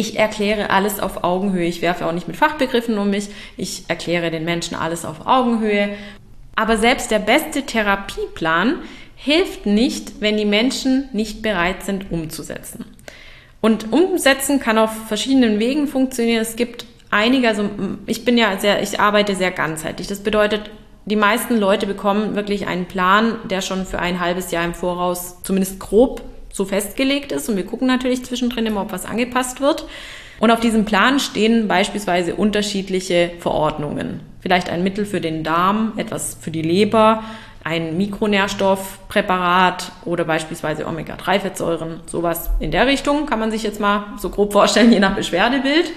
ich 0.00 0.18
erkläre 0.18 0.70
alles 0.70 0.98
auf 0.98 1.24
Augenhöhe. 1.24 1.66
Ich 1.66 1.82
werfe 1.82 2.06
auch 2.06 2.12
nicht 2.12 2.26
mit 2.26 2.36
Fachbegriffen 2.38 2.96
um 2.96 3.10
mich. 3.10 3.28
Ich 3.58 3.84
erkläre 3.88 4.30
den 4.30 4.46
Menschen 4.46 4.74
alles 4.74 5.04
auf 5.04 5.26
Augenhöhe. 5.26 5.90
Aber 6.56 6.78
selbst 6.78 7.10
der 7.10 7.18
beste 7.18 7.66
Therapieplan 7.66 8.80
hilft 9.14 9.66
nicht, 9.66 10.20
wenn 10.20 10.38
die 10.38 10.46
Menschen 10.46 11.10
nicht 11.12 11.42
bereit 11.42 11.82
sind, 11.82 12.10
umzusetzen. 12.10 12.86
Und 13.60 13.92
umsetzen 13.92 14.58
kann 14.58 14.78
auf 14.78 14.90
verschiedenen 15.06 15.58
Wegen 15.58 15.86
funktionieren. 15.86 16.40
Es 16.40 16.56
gibt 16.56 16.86
einige, 17.10 17.48
also 17.48 17.68
ich 18.06 18.24
bin 18.24 18.38
ja 18.38 18.58
sehr, 18.58 18.82
ich 18.82 18.98
arbeite 18.98 19.34
sehr 19.34 19.50
ganzheitlich. 19.50 20.06
Das 20.06 20.20
bedeutet, 20.20 20.70
die 21.04 21.16
meisten 21.16 21.58
Leute 21.58 21.86
bekommen 21.86 22.36
wirklich 22.36 22.66
einen 22.66 22.86
Plan, 22.86 23.36
der 23.50 23.60
schon 23.60 23.84
für 23.84 23.98
ein 23.98 24.18
halbes 24.18 24.50
Jahr 24.50 24.64
im 24.64 24.72
Voraus 24.72 25.42
zumindest 25.42 25.78
grob 25.78 26.22
so 26.52 26.64
festgelegt 26.64 27.32
ist. 27.32 27.48
Und 27.48 27.56
wir 27.56 27.66
gucken 27.66 27.86
natürlich 27.86 28.24
zwischendrin 28.24 28.66
immer, 28.66 28.82
ob 28.82 28.92
was 28.92 29.06
angepasst 29.06 29.60
wird. 29.60 29.86
Und 30.38 30.50
auf 30.50 30.60
diesem 30.60 30.84
Plan 30.84 31.20
stehen 31.20 31.68
beispielsweise 31.68 32.34
unterschiedliche 32.34 33.32
Verordnungen. 33.40 34.20
Vielleicht 34.40 34.70
ein 34.70 34.82
Mittel 34.82 35.04
für 35.04 35.20
den 35.20 35.44
Darm, 35.44 35.92
etwas 35.98 36.36
für 36.40 36.50
die 36.50 36.62
Leber, 36.62 37.22
ein 37.62 37.98
Mikronährstoffpräparat 37.98 39.92
oder 40.06 40.24
beispielsweise 40.24 40.86
Omega-3-Fettsäuren. 40.86 42.00
Sowas 42.06 42.48
in 42.58 42.70
der 42.70 42.86
Richtung 42.86 43.26
kann 43.26 43.38
man 43.38 43.50
sich 43.50 43.62
jetzt 43.62 43.80
mal 43.80 44.14
so 44.18 44.30
grob 44.30 44.52
vorstellen, 44.52 44.92
je 44.92 44.98
nach 44.98 45.14
Beschwerdebild. 45.14 45.92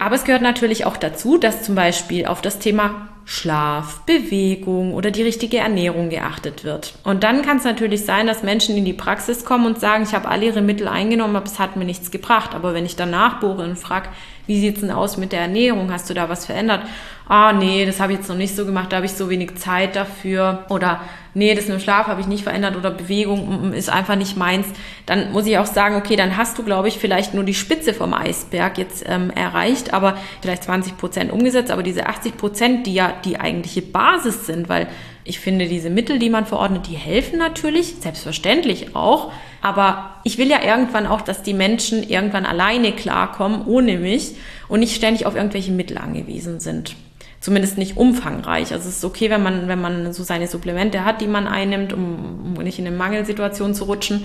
Aber 0.00 0.14
es 0.14 0.24
gehört 0.24 0.42
natürlich 0.42 0.86
auch 0.86 0.96
dazu, 0.96 1.36
dass 1.36 1.62
zum 1.62 1.74
Beispiel 1.74 2.24
auf 2.26 2.40
das 2.40 2.58
Thema 2.58 3.08
Schlaf, 3.26 4.00
Bewegung 4.00 4.92
oder 4.92 5.10
die 5.10 5.22
richtige 5.22 5.58
Ernährung 5.58 6.10
geachtet 6.10 6.64
wird. 6.64 6.94
Und 7.04 7.24
dann 7.24 7.42
kann 7.42 7.56
es 7.56 7.64
natürlich 7.64 8.04
sein, 8.04 8.26
dass 8.26 8.42
Menschen 8.42 8.76
in 8.76 8.84
die 8.84 8.92
Praxis 8.92 9.44
kommen 9.44 9.66
und 9.66 9.80
sagen, 9.80 10.04
ich 10.04 10.14
habe 10.14 10.28
alle 10.28 10.46
ihre 10.46 10.60
Mittel 10.60 10.88
eingenommen, 10.88 11.36
aber 11.36 11.46
es 11.46 11.58
hat 11.58 11.76
mir 11.76 11.84
nichts 11.84 12.10
gebracht. 12.10 12.54
Aber 12.54 12.74
wenn 12.74 12.84
ich 12.84 12.96
dann 12.96 13.10
nachbohre 13.10 13.64
und 13.64 13.76
frage, 13.76 14.10
wie 14.46 14.60
sieht's 14.60 14.80
denn 14.80 14.90
aus 14.90 15.16
mit 15.16 15.32
der 15.32 15.40
Ernährung? 15.40 15.90
Hast 15.92 16.10
du 16.10 16.14
da 16.14 16.28
was 16.28 16.46
verändert? 16.46 16.82
Ah, 17.26 17.54
nee, 17.54 17.86
das 17.86 18.00
habe 18.00 18.12
ich 18.12 18.18
jetzt 18.18 18.28
noch 18.28 18.36
nicht 18.36 18.54
so 18.54 18.66
gemacht, 18.66 18.92
da 18.92 18.96
habe 18.96 19.06
ich 19.06 19.12
so 19.12 19.30
wenig 19.30 19.54
Zeit 19.54 19.96
dafür. 19.96 20.66
Oder 20.68 21.00
nee, 21.32 21.54
das 21.54 21.64
mit 21.64 21.78
dem 21.78 21.80
Schlaf 21.80 22.06
habe 22.06 22.20
ich 22.20 22.26
nicht 22.26 22.42
verändert 22.42 22.76
oder 22.76 22.90
Bewegung 22.90 23.48
mm, 23.48 23.70
mm, 23.70 23.72
ist 23.72 23.88
einfach 23.88 24.16
nicht 24.16 24.36
meins. 24.36 24.66
Dann 25.06 25.32
muss 25.32 25.46
ich 25.46 25.56
auch 25.56 25.66
sagen, 25.66 25.96
okay, 25.96 26.16
dann 26.16 26.36
hast 26.36 26.58
du, 26.58 26.62
glaube 26.62 26.88
ich, 26.88 26.98
vielleicht 26.98 27.32
nur 27.32 27.44
die 27.44 27.54
Spitze 27.54 27.94
vom 27.94 28.12
Eisberg 28.12 28.76
jetzt 28.76 29.04
ähm, 29.08 29.30
erreicht, 29.30 29.94
aber 29.94 30.18
vielleicht 30.42 30.64
20 30.64 30.98
Prozent 30.98 31.32
umgesetzt. 31.32 31.70
Aber 31.70 31.82
diese 31.82 32.06
80 32.06 32.36
Prozent, 32.36 32.86
die 32.86 32.94
ja 32.94 33.14
die 33.24 33.40
eigentliche 33.40 33.80
Basis 33.80 34.44
sind, 34.46 34.68
weil 34.68 34.86
ich 35.24 35.40
finde, 35.40 35.66
diese 35.66 35.88
Mittel, 35.88 36.18
die 36.18 36.28
man 36.28 36.44
verordnet, 36.44 36.86
die 36.86 36.96
helfen 36.96 37.38
natürlich, 37.38 37.94
selbstverständlich 38.00 38.94
auch. 38.94 39.32
Aber 39.62 40.16
ich 40.22 40.36
will 40.36 40.50
ja 40.50 40.62
irgendwann 40.62 41.06
auch, 41.06 41.22
dass 41.22 41.42
die 41.42 41.54
Menschen 41.54 42.02
irgendwann 42.02 42.44
alleine 42.44 42.92
klarkommen, 42.92 43.66
ohne 43.66 43.96
mich 43.96 44.36
und 44.68 44.80
nicht 44.80 44.94
ständig 44.94 45.24
auf 45.24 45.34
irgendwelche 45.34 45.72
Mittel 45.72 45.96
angewiesen 45.96 46.60
sind. 46.60 46.94
Zumindest 47.40 47.78
nicht 47.78 47.96
umfangreich. 47.96 48.72
Also 48.72 48.88
es 48.88 48.98
ist 48.98 49.04
okay, 49.04 49.30
wenn 49.30 49.42
man, 49.42 49.66
wenn 49.66 49.80
man 49.80 50.12
so 50.12 50.22
seine 50.22 50.46
Supplemente 50.46 51.06
hat, 51.06 51.22
die 51.22 51.26
man 51.26 51.46
einnimmt, 51.46 51.94
um, 51.94 52.54
um 52.56 52.62
nicht 52.62 52.78
in 52.78 52.86
eine 52.86 52.96
Mangelsituation 52.96 53.74
zu 53.74 53.84
rutschen. 53.84 54.24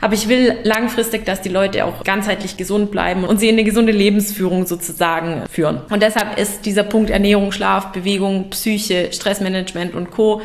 Aber 0.00 0.14
ich 0.14 0.28
will 0.28 0.56
langfristig, 0.62 1.24
dass 1.24 1.42
die 1.42 1.48
Leute 1.48 1.84
auch 1.84 2.04
ganzheitlich 2.04 2.56
gesund 2.56 2.90
bleiben 2.90 3.24
und 3.24 3.38
sie 3.38 3.48
in 3.48 3.56
eine 3.56 3.64
gesunde 3.64 3.92
Lebensführung 3.92 4.66
sozusagen 4.66 5.42
führen. 5.50 5.80
Und 5.90 6.02
deshalb 6.02 6.38
ist 6.38 6.66
dieser 6.66 6.84
Punkt 6.84 7.10
Ernährung, 7.10 7.50
Schlaf, 7.50 7.92
Bewegung, 7.92 8.50
Psyche, 8.50 9.08
Stressmanagement 9.12 9.94
und 9.94 10.10
Co. 10.10 10.40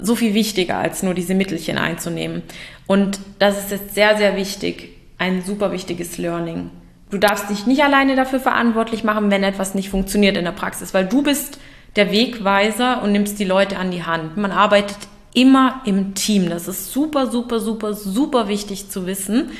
so 0.00 0.14
viel 0.14 0.34
wichtiger, 0.34 0.78
als 0.78 1.02
nur 1.02 1.14
diese 1.14 1.34
Mittelchen 1.34 1.76
einzunehmen. 1.76 2.42
Und 2.86 3.18
das 3.38 3.58
ist 3.58 3.70
jetzt 3.70 3.94
sehr, 3.94 4.16
sehr 4.16 4.36
wichtig. 4.36 4.90
Ein 5.18 5.42
super 5.42 5.72
wichtiges 5.72 6.18
Learning. 6.18 6.70
Du 7.10 7.18
darfst 7.18 7.48
dich 7.50 7.66
nicht 7.66 7.82
alleine 7.82 8.16
dafür 8.16 8.40
verantwortlich 8.40 9.04
machen, 9.04 9.30
wenn 9.30 9.44
etwas 9.44 9.74
nicht 9.74 9.88
funktioniert 9.88 10.36
in 10.36 10.44
der 10.44 10.52
Praxis, 10.52 10.94
weil 10.94 11.06
du 11.06 11.22
bist 11.22 11.58
der 11.96 12.10
Wegweiser 12.10 13.02
und 13.02 13.12
nimmst 13.12 13.38
die 13.38 13.44
Leute 13.44 13.76
an 13.76 13.90
die 13.90 14.02
Hand. 14.02 14.36
Man 14.36 14.50
arbeitet 14.50 14.96
immer 15.34 15.82
im 15.84 16.14
Team. 16.14 16.48
Das 16.48 16.68
ist 16.68 16.92
super, 16.92 17.26
super, 17.30 17.60
super, 17.60 17.92
super 17.92 18.48
wichtig 18.48 18.88
zu 18.88 19.06
wissen. 19.06 19.50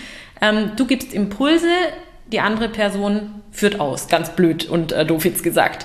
Ähm, 0.40 0.72
du 0.76 0.86
gibst 0.86 1.12
Impulse, 1.12 1.68
die 2.32 2.40
andere 2.40 2.68
Person 2.68 3.42
führt 3.50 3.80
aus. 3.80 4.08
Ganz 4.08 4.30
blöd 4.30 4.68
und 4.68 4.92
äh, 4.92 5.04
doof 5.04 5.24
jetzt 5.24 5.42
gesagt. 5.42 5.84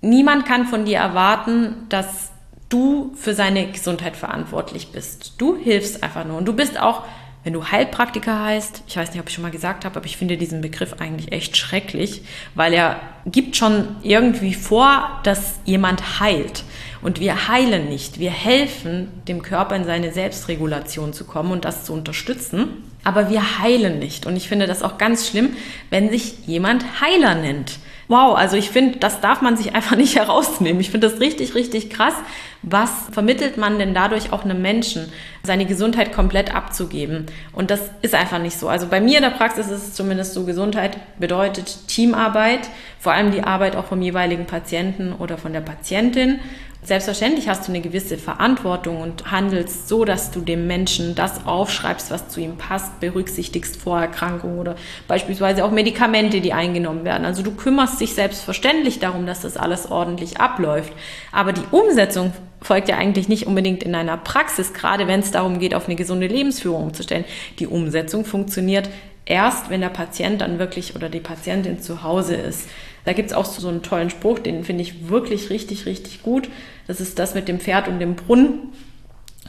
Niemand 0.00 0.46
kann 0.46 0.66
von 0.66 0.84
dir 0.84 0.98
erwarten, 0.98 1.86
dass 1.88 2.30
du 2.68 3.12
für 3.16 3.34
seine 3.34 3.66
Gesundheit 3.66 4.16
verantwortlich 4.16 4.92
bist. 4.92 5.34
Du 5.38 5.56
hilfst 5.56 6.02
einfach 6.02 6.24
nur. 6.24 6.38
Und 6.38 6.46
du 6.46 6.54
bist 6.54 6.80
auch 6.80 7.04
Wenn 7.42 7.54
du 7.54 7.64
Heilpraktiker 7.64 8.44
heißt, 8.44 8.82
ich 8.86 8.96
weiß 8.96 9.12
nicht, 9.12 9.20
ob 9.20 9.28
ich 9.28 9.34
schon 9.34 9.42
mal 9.42 9.50
gesagt 9.50 9.86
habe, 9.86 9.96
aber 9.96 10.04
ich 10.04 10.18
finde 10.18 10.36
diesen 10.36 10.60
Begriff 10.60 10.96
eigentlich 10.98 11.32
echt 11.32 11.56
schrecklich, 11.56 12.22
weil 12.54 12.74
er 12.74 13.00
gibt 13.24 13.56
schon 13.56 13.96
irgendwie 14.02 14.52
vor, 14.52 15.20
dass 15.22 15.58
jemand 15.64 16.20
heilt. 16.20 16.64
Und 17.00 17.18
wir 17.18 17.48
heilen 17.48 17.88
nicht. 17.88 18.18
Wir 18.18 18.30
helfen 18.30 19.08
dem 19.26 19.40
Körper 19.40 19.74
in 19.74 19.84
seine 19.84 20.12
Selbstregulation 20.12 21.14
zu 21.14 21.24
kommen 21.24 21.50
und 21.50 21.64
das 21.64 21.84
zu 21.84 21.94
unterstützen. 21.94 22.84
Aber 23.04 23.30
wir 23.30 23.58
heilen 23.58 23.98
nicht. 23.98 24.26
Und 24.26 24.36
ich 24.36 24.46
finde 24.46 24.66
das 24.66 24.82
auch 24.82 24.98
ganz 24.98 25.26
schlimm, 25.26 25.56
wenn 25.88 26.10
sich 26.10 26.46
jemand 26.46 27.00
Heiler 27.00 27.34
nennt 27.34 27.78
wow, 28.10 28.36
also 28.36 28.56
ich 28.56 28.70
finde, 28.70 28.98
das 28.98 29.20
darf 29.20 29.40
man 29.40 29.56
sich 29.56 29.74
einfach 29.74 29.96
nicht 29.96 30.16
herausnehmen. 30.16 30.80
Ich 30.80 30.90
finde 30.90 31.08
das 31.08 31.20
richtig, 31.20 31.54
richtig 31.54 31.88
krass. 31.88 32.14
Was 32.62 32.90
vermittelt 33.10 33.56
man 33.56 33.78
denn 33.78 33.94
dadurch 33.94 34.32
auch 34.32 34.44
einem 34.44 34.60
Menschen, 34.60 35.10
seine 35.42 35.64
Gesundheit 35.64 36.12
komplett 36.12 36.54
abzugeben? 36.54 37.26
Und 37.52 37.70
das 37.70 37.80
ist 38.02 38.14
einfach 38.14 38.38
nicht 38.38 38.58
so. 38.58 38.68
Also 38.68 38.86
bei 38.88 39.00
mir 39.00 39.16
in 39.16 39.22
der 39.22 39.30
Praxis 39.30 39.68
ist 39.68 39.88
es 39.88 39.94
zumindest 39.94 40.34
so, 40.34 40.44
Gesundheit 40.44 40.98
bedeutet 41.18 41.88
Teamarbeit, 41.88 42.68
vor 42.98 43.12
allem 43.12 43.32
die 43.32 43.42
Arbeit 43.42 43.76
auch 43.76 43.86
vom 43.86 44.02
jeweiligen 44.02 44.44
Patienten 44.44 45.14
oder 45.14 45.38
von 45.38 45.54
der 45.54 45.62
Patientin. 45.62 46.40
Selbstverständlich 46.82 47.46
hast 47.46 47.68
du 47.68 47.72
eine 47.72 47.82
gewisse 47.82 48.16
Verantwortung 48.16 49.02
und 49.02 49.30
handelst 49.30 49.86
so, 49.86 50.06
dass 50.06 50.30
du 50.30 50.40
dem 50.40 50.66
Menschen 50.66 51.14
das 51.14 51.46
aufschreibst, 51.46 52.10
was 52.10 52.28
zu 52.28 52.40
ihm 52.40 52.56
passt, 52.56 53.00
berücksichtigst 53.00 53.76
Vorerkrankungen 53.76 54.58
oder 54.58 54.76
beispielsweise 55.06 55.64
auch 55.64 55.70
Medikamente, 55.70 56.40
die 56.40 56.54
eingenommen 56.54 57.04
werden. 57.04 57.26
Also 57.26 57.42
du 57.42 57.52
kümmerst 57.52 58.00
dich 58.00 58.14
selbstverständlich 58.14 58.98
darum, 58.98 59.26
dass 59.26 59.42
das 59.42 59.58
alles 59.58 59.90
ordentlich 59.90 60.40
abläuft. 60.40 60.92
Aber 61.32 61.52
die 61.52 61.64
Umsetzung 61.70 62.32
folgt 62.62 62.88
ja 62.88 62.96
eigentlich 62.96 63.28
nicht 63.28 63.46
unbedingt 63.46 63.82
in 63.82 63.94
einer 63.94 64.16
Praxis, 64.16 64.72
gerade 64.72 65.06
wenn 65.06 65.20
es 65.20 65.30
darum 65.30 65.58
geht, 65.58 65.74
auf 65.74 65.86
eine 65.86 65.96
gesunde 65.96 66.28
Lebensführung 66.28 66.84
umzustellen. 66.84 67.24
Die 67.58 67.66
Umsetzung 67.66 68.24
funktioniert 68.24 68.88
erst, 69.30 69.70
wenn 69.70 69.80
der 69.80 69.88
Patient 69.88 70.40
dann 70.40 70.58
wirklich 70.58 70.94
oder 70.94 71.08
die 71.08 71.20
Patientin 71.20 71.80
zu 71.80 72.02
Hause 72.02 72.34
ist. 72.34 72.68
Da 73.04 73.12
gibt 73.14 73.30
es 73.30 73.36
auch 73.36 73.46
so 73.46 73.68
einen 73.68 73.82
tollen 73.82 74.10
Spruch, 74.10 74.40
den 74.40 74.64
finde 74.64 74.82
ich 74.82 75.08
wirklich 75.08 75.48
richtig, 75.48 75.86
richtig 75.86 76.22
gut. 76.22 76.48
Das 76.86 77.00
ist 77.00 77.18
das 77.18 77.34
mit 77.34 77.48
dem 77.48 77.60
Pferd 77.60 77.88
und 77.88 78.00
dem 78.00 78.16
Brunnen. 78.16 78.72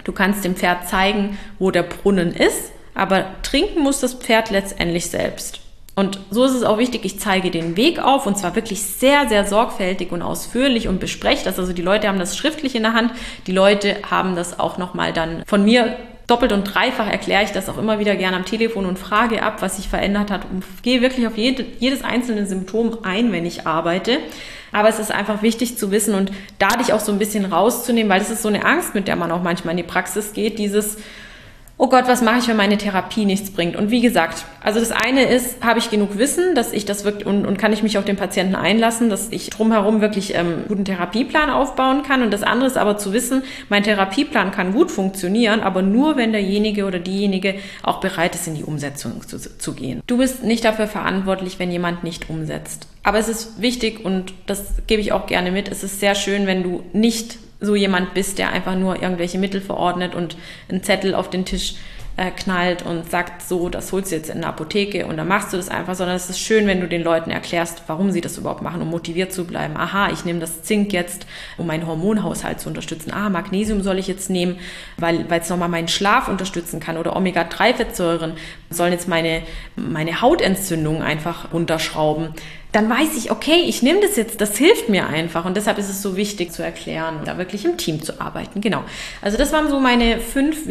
Du 0.04 0.14
kannst 0.14 0.46
dem 0.46 0.56
Pferd 0.56 0.88
zeigen, 0.88 1.38
wo 1.60 1.72
der 1.72 1.84
Brunnen 1.84 2.34
ist, 2.34 2.72
aber 2.94 3.26
trinken 3.44 3.82
muss 3.82 4.00
das 4.00 4.14
Pferd 4.14 4.52
letztendlich 4.52 5.08
selbst. 5.08 5.60
Und 5.96 6.20
so 6.30 6.46
ist 6.46 6.54
es 6.54 6.64
auch 6.64 6.78
wichtig, 6.78 7.04
ich 7.04 7.20
zeige 7.20 7.52
den 7.52 7.76
Weg 7.76 8.00
auf 8.00 8.26
und 8.26 8.38
zwar 8.38 8.56
wirklich 8.56 8.82
sehr, 8.82 9.28
sehr 9.28 9.46
sorgfältig 9.46 10.12
und 10.12 10.22
ausführlich 10.22 10.88
und 10.88 11.00
bespreche 11.00 11.44
das. 11.44 11.60
Also 11.60 11.74
die 11.74 11.82
Leute 11.82 12.08
haben 12.08 12.20
das 12.20 12.38
schriftlich 12.38 12.76
in 12.76 12.84
der 12.84 12.94
Hand, 12.94 13.12
die 13.46 13.52
Leute 13.52 13.98
haben 14.10 14.36
das 14.36 14.58
auch 14.60 14.78
nochmal 14.78 15.12
dann 15.12 15.44
von 15.46 15.66
mir 15.66 15.98
doppelt 16.32 16.54
und 16.54 16.64
dreifach 16.64 17.08
erkläre 17.12 17.44
ich 17.44 17.52
das 17.52 17.68
auch 17.68 17.78
immer 17.78 18.00
wieder 18.00 18.16
gerne 18.16 18.38
am 18.38 18.46
Telefon 18.46 18.86
und 18.86 18.98
frage 18.98 19.44
ab, 19.44 19.62
was 19.62 19.76
sich 19.76 19.90
verändert 19.90 20.32
hat 20.32 20.46
und 20.50 20.64
gehe 20.82 21.02
wirklich 21.02 21.28
auf 21.28 21.38
jede, 21.38 21.66
jedes 21.80 22.04
einzelne 22.04 22.46
Symptom 22.48 23.00
ein, 23.04 23.34
wenn 23.34 23.46
ich 23.46 23.68
arbeite. 23.68 24.18
Aber 24.72 24.88
es 24.88 25.00
ist 25.00 25.12
einfach 25.12 25.42
wichtig 25.42 25.78
zu 25.78 25.92
wissen 25.92 26.16
und 26.16 26.32
da 26.58 26.70
dich 26.70 26.94
auch 26.94 27.02
so 27.02 27.12
ein 27.12 27.20
bisschen 27.20 27.44
rauszunehmen, 27.44 28.10
weil 28.10 28.20
das 28.20 28.30
ist 28.30 28.42
so 28.42 28.48
eine 28.48 28.66
Angst, 28.66 28.96
mit 28.96 29.10
der 29.10 29.18
man 29.18 29.30
auch 29.30 29.44
manchmal 29.44 29.74
in 29.74 29.78
die 29.78 29.84
Praxis 29.84 30.32
geht, 30.32 30.58
dieses, 30.58 30.98
oh 31.82 31.90
Gott, 31.90 32.08
was 32.08 32.22
mache 32.22 32.38
ich, 32.38 32.48
wenn 32.48 32.58
meine 32.58 32.78
Therapie 32.78 33.26
nichts 33.26 33.50
bringt? 33.50 33.76
Und 33.76 33.90
wie 33.90 34.02
gesagt, 34.02 34.46
also 34.64 34.80
das 34.80 34.92
eine 34.92 35.24
ist, 35.24 35.64
habe 35.64 35.80
ich 35.80 35.90
genug 35.90 36.16
Wissen, 36.16 36.54
dass 36.54 36.74
ich 36.74 36.86
das 36.86 37.04
wirklich 37.06 37.26
und, 37.26 37.44
und 37.44 37.58
kann 37.58 37.74
ich 37.74 37.82
mich 37.82 37.98
auf 37.98 38.06
den 38.06 38.18
Patienten 38.18 38.54
einlassen, 38.54 39.10
dass 39.10 39.30
ich 39.32 39.50
drumherum 39.50 40.00
wirklich 40.00 40.36
ähm, 40.36 40.66
guten 40.68 40.86
Therapieplan 40.86 41.50
aufbauen 41.50 42.04
kann. 42.04 42.22
Und 42.22 42.32
das 42.32 42.44
andere 42.44 42.68
ist 42.68 42.78
aber 42.78 42.98
zu 42.98 43.14
wissen, 43.14 43.42
mein 43.70 43.82
Therapieplan 43.82 44.52
kann 44.52 44.74
gut 44.74 44.92
funktionieren, 44.92 45.62
aber 45.62 45.82
nur, 45.82 46.18
wenn 46.18 46.34
derjenige 46.34 46.86
oder 46.86 47.00
diejenige 47.00 47.56
auch 47.82 48.00
bereit 48.00 48.36
ist, 48.36 48.48
in 48.48 48.54
die 48.54 48.64
Umsetzung 48.64 49.28
zu, 49.28 49.40
zu 49.40 49.74
gehen. 49.74 50.04
Du 50.06 50.18
bist 50.18 50.44
nicht 50.44 50.64
dafür 50.64 50.86
verantwortlich, 50.86 51.58
wenn 51.58 51.72
jemand 51.72 52.04
nicht 52.04 52.30
umsetzt. 52.30 52.88
Aber 53.02 53.18
es 53.18 53.28
ist 53.28 53.60
wichtig 53.60 54.06
und 54.06 54.36
das 54.46 54.86
gebe 54.86 55.02
ich 55.02 55.14
auch 55.14 55.26
gerne 55.26 55.52
mit. 55.52 55.68
Es 55.68 55.84
ist 55.84 56.00
sehr 56.00 56.14
schön, 56.14 56.46
wenn 56.46 56.62
du 56.62 56.84
nicht 56.94 57.40
so 57.62 57.76
jemand 57.76 58.14
bist, 58.14 58.40
der 58.40 58.52
einfach 58.52 58.76
nur 58.76 59.02
irgendwelche 59.02 59.38
Mittel 59.38 59.62
verordnet 59.62 60.16
und 60.16 60.36
einen 60.68 60.84
Zettel 60.84 61.16
auf 61.16 61.30
den 61.30 61.46
Tisch 61.46 61.76
äh, 62.18 62.32
knallt 62.32 62.84
und 62.86 63.10
sagt, 63.10 63.42
so, 63.42 63.70
das 63.70 63.92
holst 63.92 64.12
du 64.12 64.16
jetzt 64.16 64.30
in 64.30 64.42
der 64.42 64.50
Apotheke 64.50 65.06
und 65.06 65.18
dann 65.18 65.28
machst 65.28 65.54
du 65.54 65.58
das 65.58 65.70
einfach, 65.70 65.96
sondern 65.96 66.16
es 66.16 66.30
ist 66.30 66.40
schön, 66.40 66.68
wenn 66.68 66.82
du 66.82 66.88
den 66.88 67.04
Leuten 67.04 67.32
erklärst, 67.32 67.84
warum 67.88 68.12
sie 68.12 68.22
das 68.22 68.38
überhaupt 68.38 68.62
machen, 68.62 68.82
um 68.82 68.90
motiviert 68.90 69.32
zu 69.32 69.46
bleiben. 69.46 69.78
Aha, 69.78 70.12
ich 70.12 70.26
nehme 70.26 70.40
das 70.40 70.64
Zink 70.64 70.94
jetzt, 70.94 71.26
um 71.58 71.68
meinen 71.68 71.88
Hormonhaushalt 71.88 72.60
zu 72.60 72.70
unterstützen. 72.70 73.12
Ah, 73.12 73.30
Magnesium 73.30 73.82
soll 73.82 73.98
ich 73.98 74.08
jetzt 74.08 74.30
nehmen, 74.30 74.60
weil 74.98 75.26
es 75.30 75.50
nochmal 75.50 75.70
meinen 75.70 75.88
Schlaf 75.88 76.28
unterstützen 76.28 76.80
kann 76.80 76.98
oder 76.98 77.16
Omega-3-Fettsäuren 77.16 78.34
sollen 78.70 78.92
jetzt 78.92 79.08
meine, 79.08 79.44
meine 79.76 80.22
Hautentzündung 80.22 81.02
einfach 81.02 81.54
runterschrauben 81.54 82.36
dann 82.72 82.90
weiß 82.90 83.18
ich, 83.18 83.32
okay, 83.32 83.66
ich 83.68 83.84
nehme 83.84 84.00
das 84.00 84.16
jetzt, 84.16 84.40
das 84.40 84.58
hilft 84.58 84.88
mir 84.88 85.08
einfach. 85.08 85.44
Und 85.46 85.58
deshalb 85.58 85.78
ist 85.78 85.90
es 85.90 86.02
so 86.02 86.16
wichtig 86.16 86.54
zu 86.54 86.64
erklären, 86.64 87.20
da 87.26 87.38
wirklich 87.38 87.66
im 87.66 87.78
Team 87.78 88.02
zu 88.02 88.22
arbeiten. 88.22 88.62
Genau. 88.62 88.84
Also 89.22 89.38
das 89.38 89.52
waren 89.52 89.70
so 89.70 89.80
meine 89.80 90.20
fünf 90.20 90.68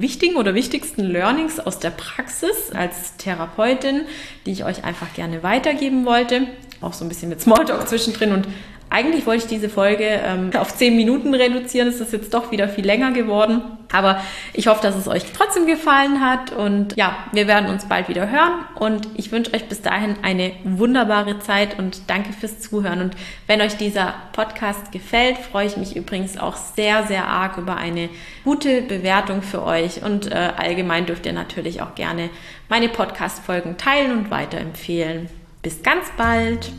wichtigen 0.00 0.36
oder 0.36 0.54
wichtigsten 0.54 1.02
Learnings 1.02 1.58
aus 1.58 1.78
der 1.78 1.90
Praxis 1.90 2.70
als 2.74 3.16
Therapeutin, 3.16 4.02
die 4.44 4.52
ich 4.52 4.64
euch 4.64 4.84
einfach 4.84 5.12
gerne 5.14 5.42
weitergeben 5.42 6.04
wollte. 6.04 6.46
Auch 6.80 6.92
so 6.92 7.04
ein 7.04 7.08
bisschen 7.08 7.30
mit 7.30 7.40
Smalltalk 7.40 7.88
zwischendrin 7.88 8.32
und 8.32 8.46
eigentlich 8.88 9.26
wollte 9.26 9.44
ich 9.44 9.48
diese 9.48 9.68
Folge 9.68 10.04
ähm, 10.04 10.50
auf 10.56 10.74
zehn 10.74 10.96
Minuten 10.96 11.34
reduzieren. 11.34 11.88
Es 11.88 12.00
ist 12.00 12.12
jetzt 12.12 12.32
doch 12.32 12.50
wieder 12.52 12.68
viel 12.68 12.86
länger 12.86 13.12
geworden. 13.12 13.62
Aber 13.92 14.20
ich 14.52 14.66
hoffe, 14.66 14.82
dass 14.82 14.96
es 14.96 15.08
euch 15.08 15.24
trotzdem 15.32 15.66
gefallen 15.66 16.20
hat. 16.20 16.52
Und 16.52 16.96
ja, 16.96 17.16
wir 17.32 17.46
werden 17.46 17.68
uns 17.68 17.86
bald 17.86 18.08
wieder 18.08 18.30
hören. 18.30 18.52
Und 18.76 19.08
ich 19.16 19.32
wünsche 19.32 19.52
euch 19.54 19.68
bis 19.68 19.82
dahin 19.82 20.16
eine 20.22 20.52
wunderbare 20.64 21.38
Zeit 21.40 21.78
und 21.78 22.08
danke 22.08 22.32
fürs 22.32 22.60
Zuhören. 22.60 23.00
Und 23.00 23.16
wenn 23.46 23.60
euch 23.60 23.76
dieser 23.76 24.14
Podcast 24.32 24.92
gefällt, 24.92 25.38
freue 25.38 25.66
ich 25.66 25.76
mich 25.76 25.96
übrigens 25.96 26.38
auch 26.38 26.56
sehr, 26.56 27.06
sehr 27.06 27.26
arg 27.26 27.58
über 27.58 27.76
eine 27.76 28.08
gute 28.44 28.82
Bewertung 28.82 29.42
für 29.42 29.64
euch. 29.64 30.02
Und 30.04 30.30
äh, 30.30 30.52
allgemein 30.56 31.06
dürft 31.06 31.26
ihr 31.26 31.32
natürlich 31.32 31.82
auch 31.82 31.94
gerne 31.94 32.30
meine 32.68 32.88
Podcast-Folgen 32.88 33.76
teilen 33.78 34.12
und 34.16 34.30
weiterempfehlen. 34.30 35.28
Bis 35.62 35.82
ganz 35.82 36.06
bald! 36.16 36.70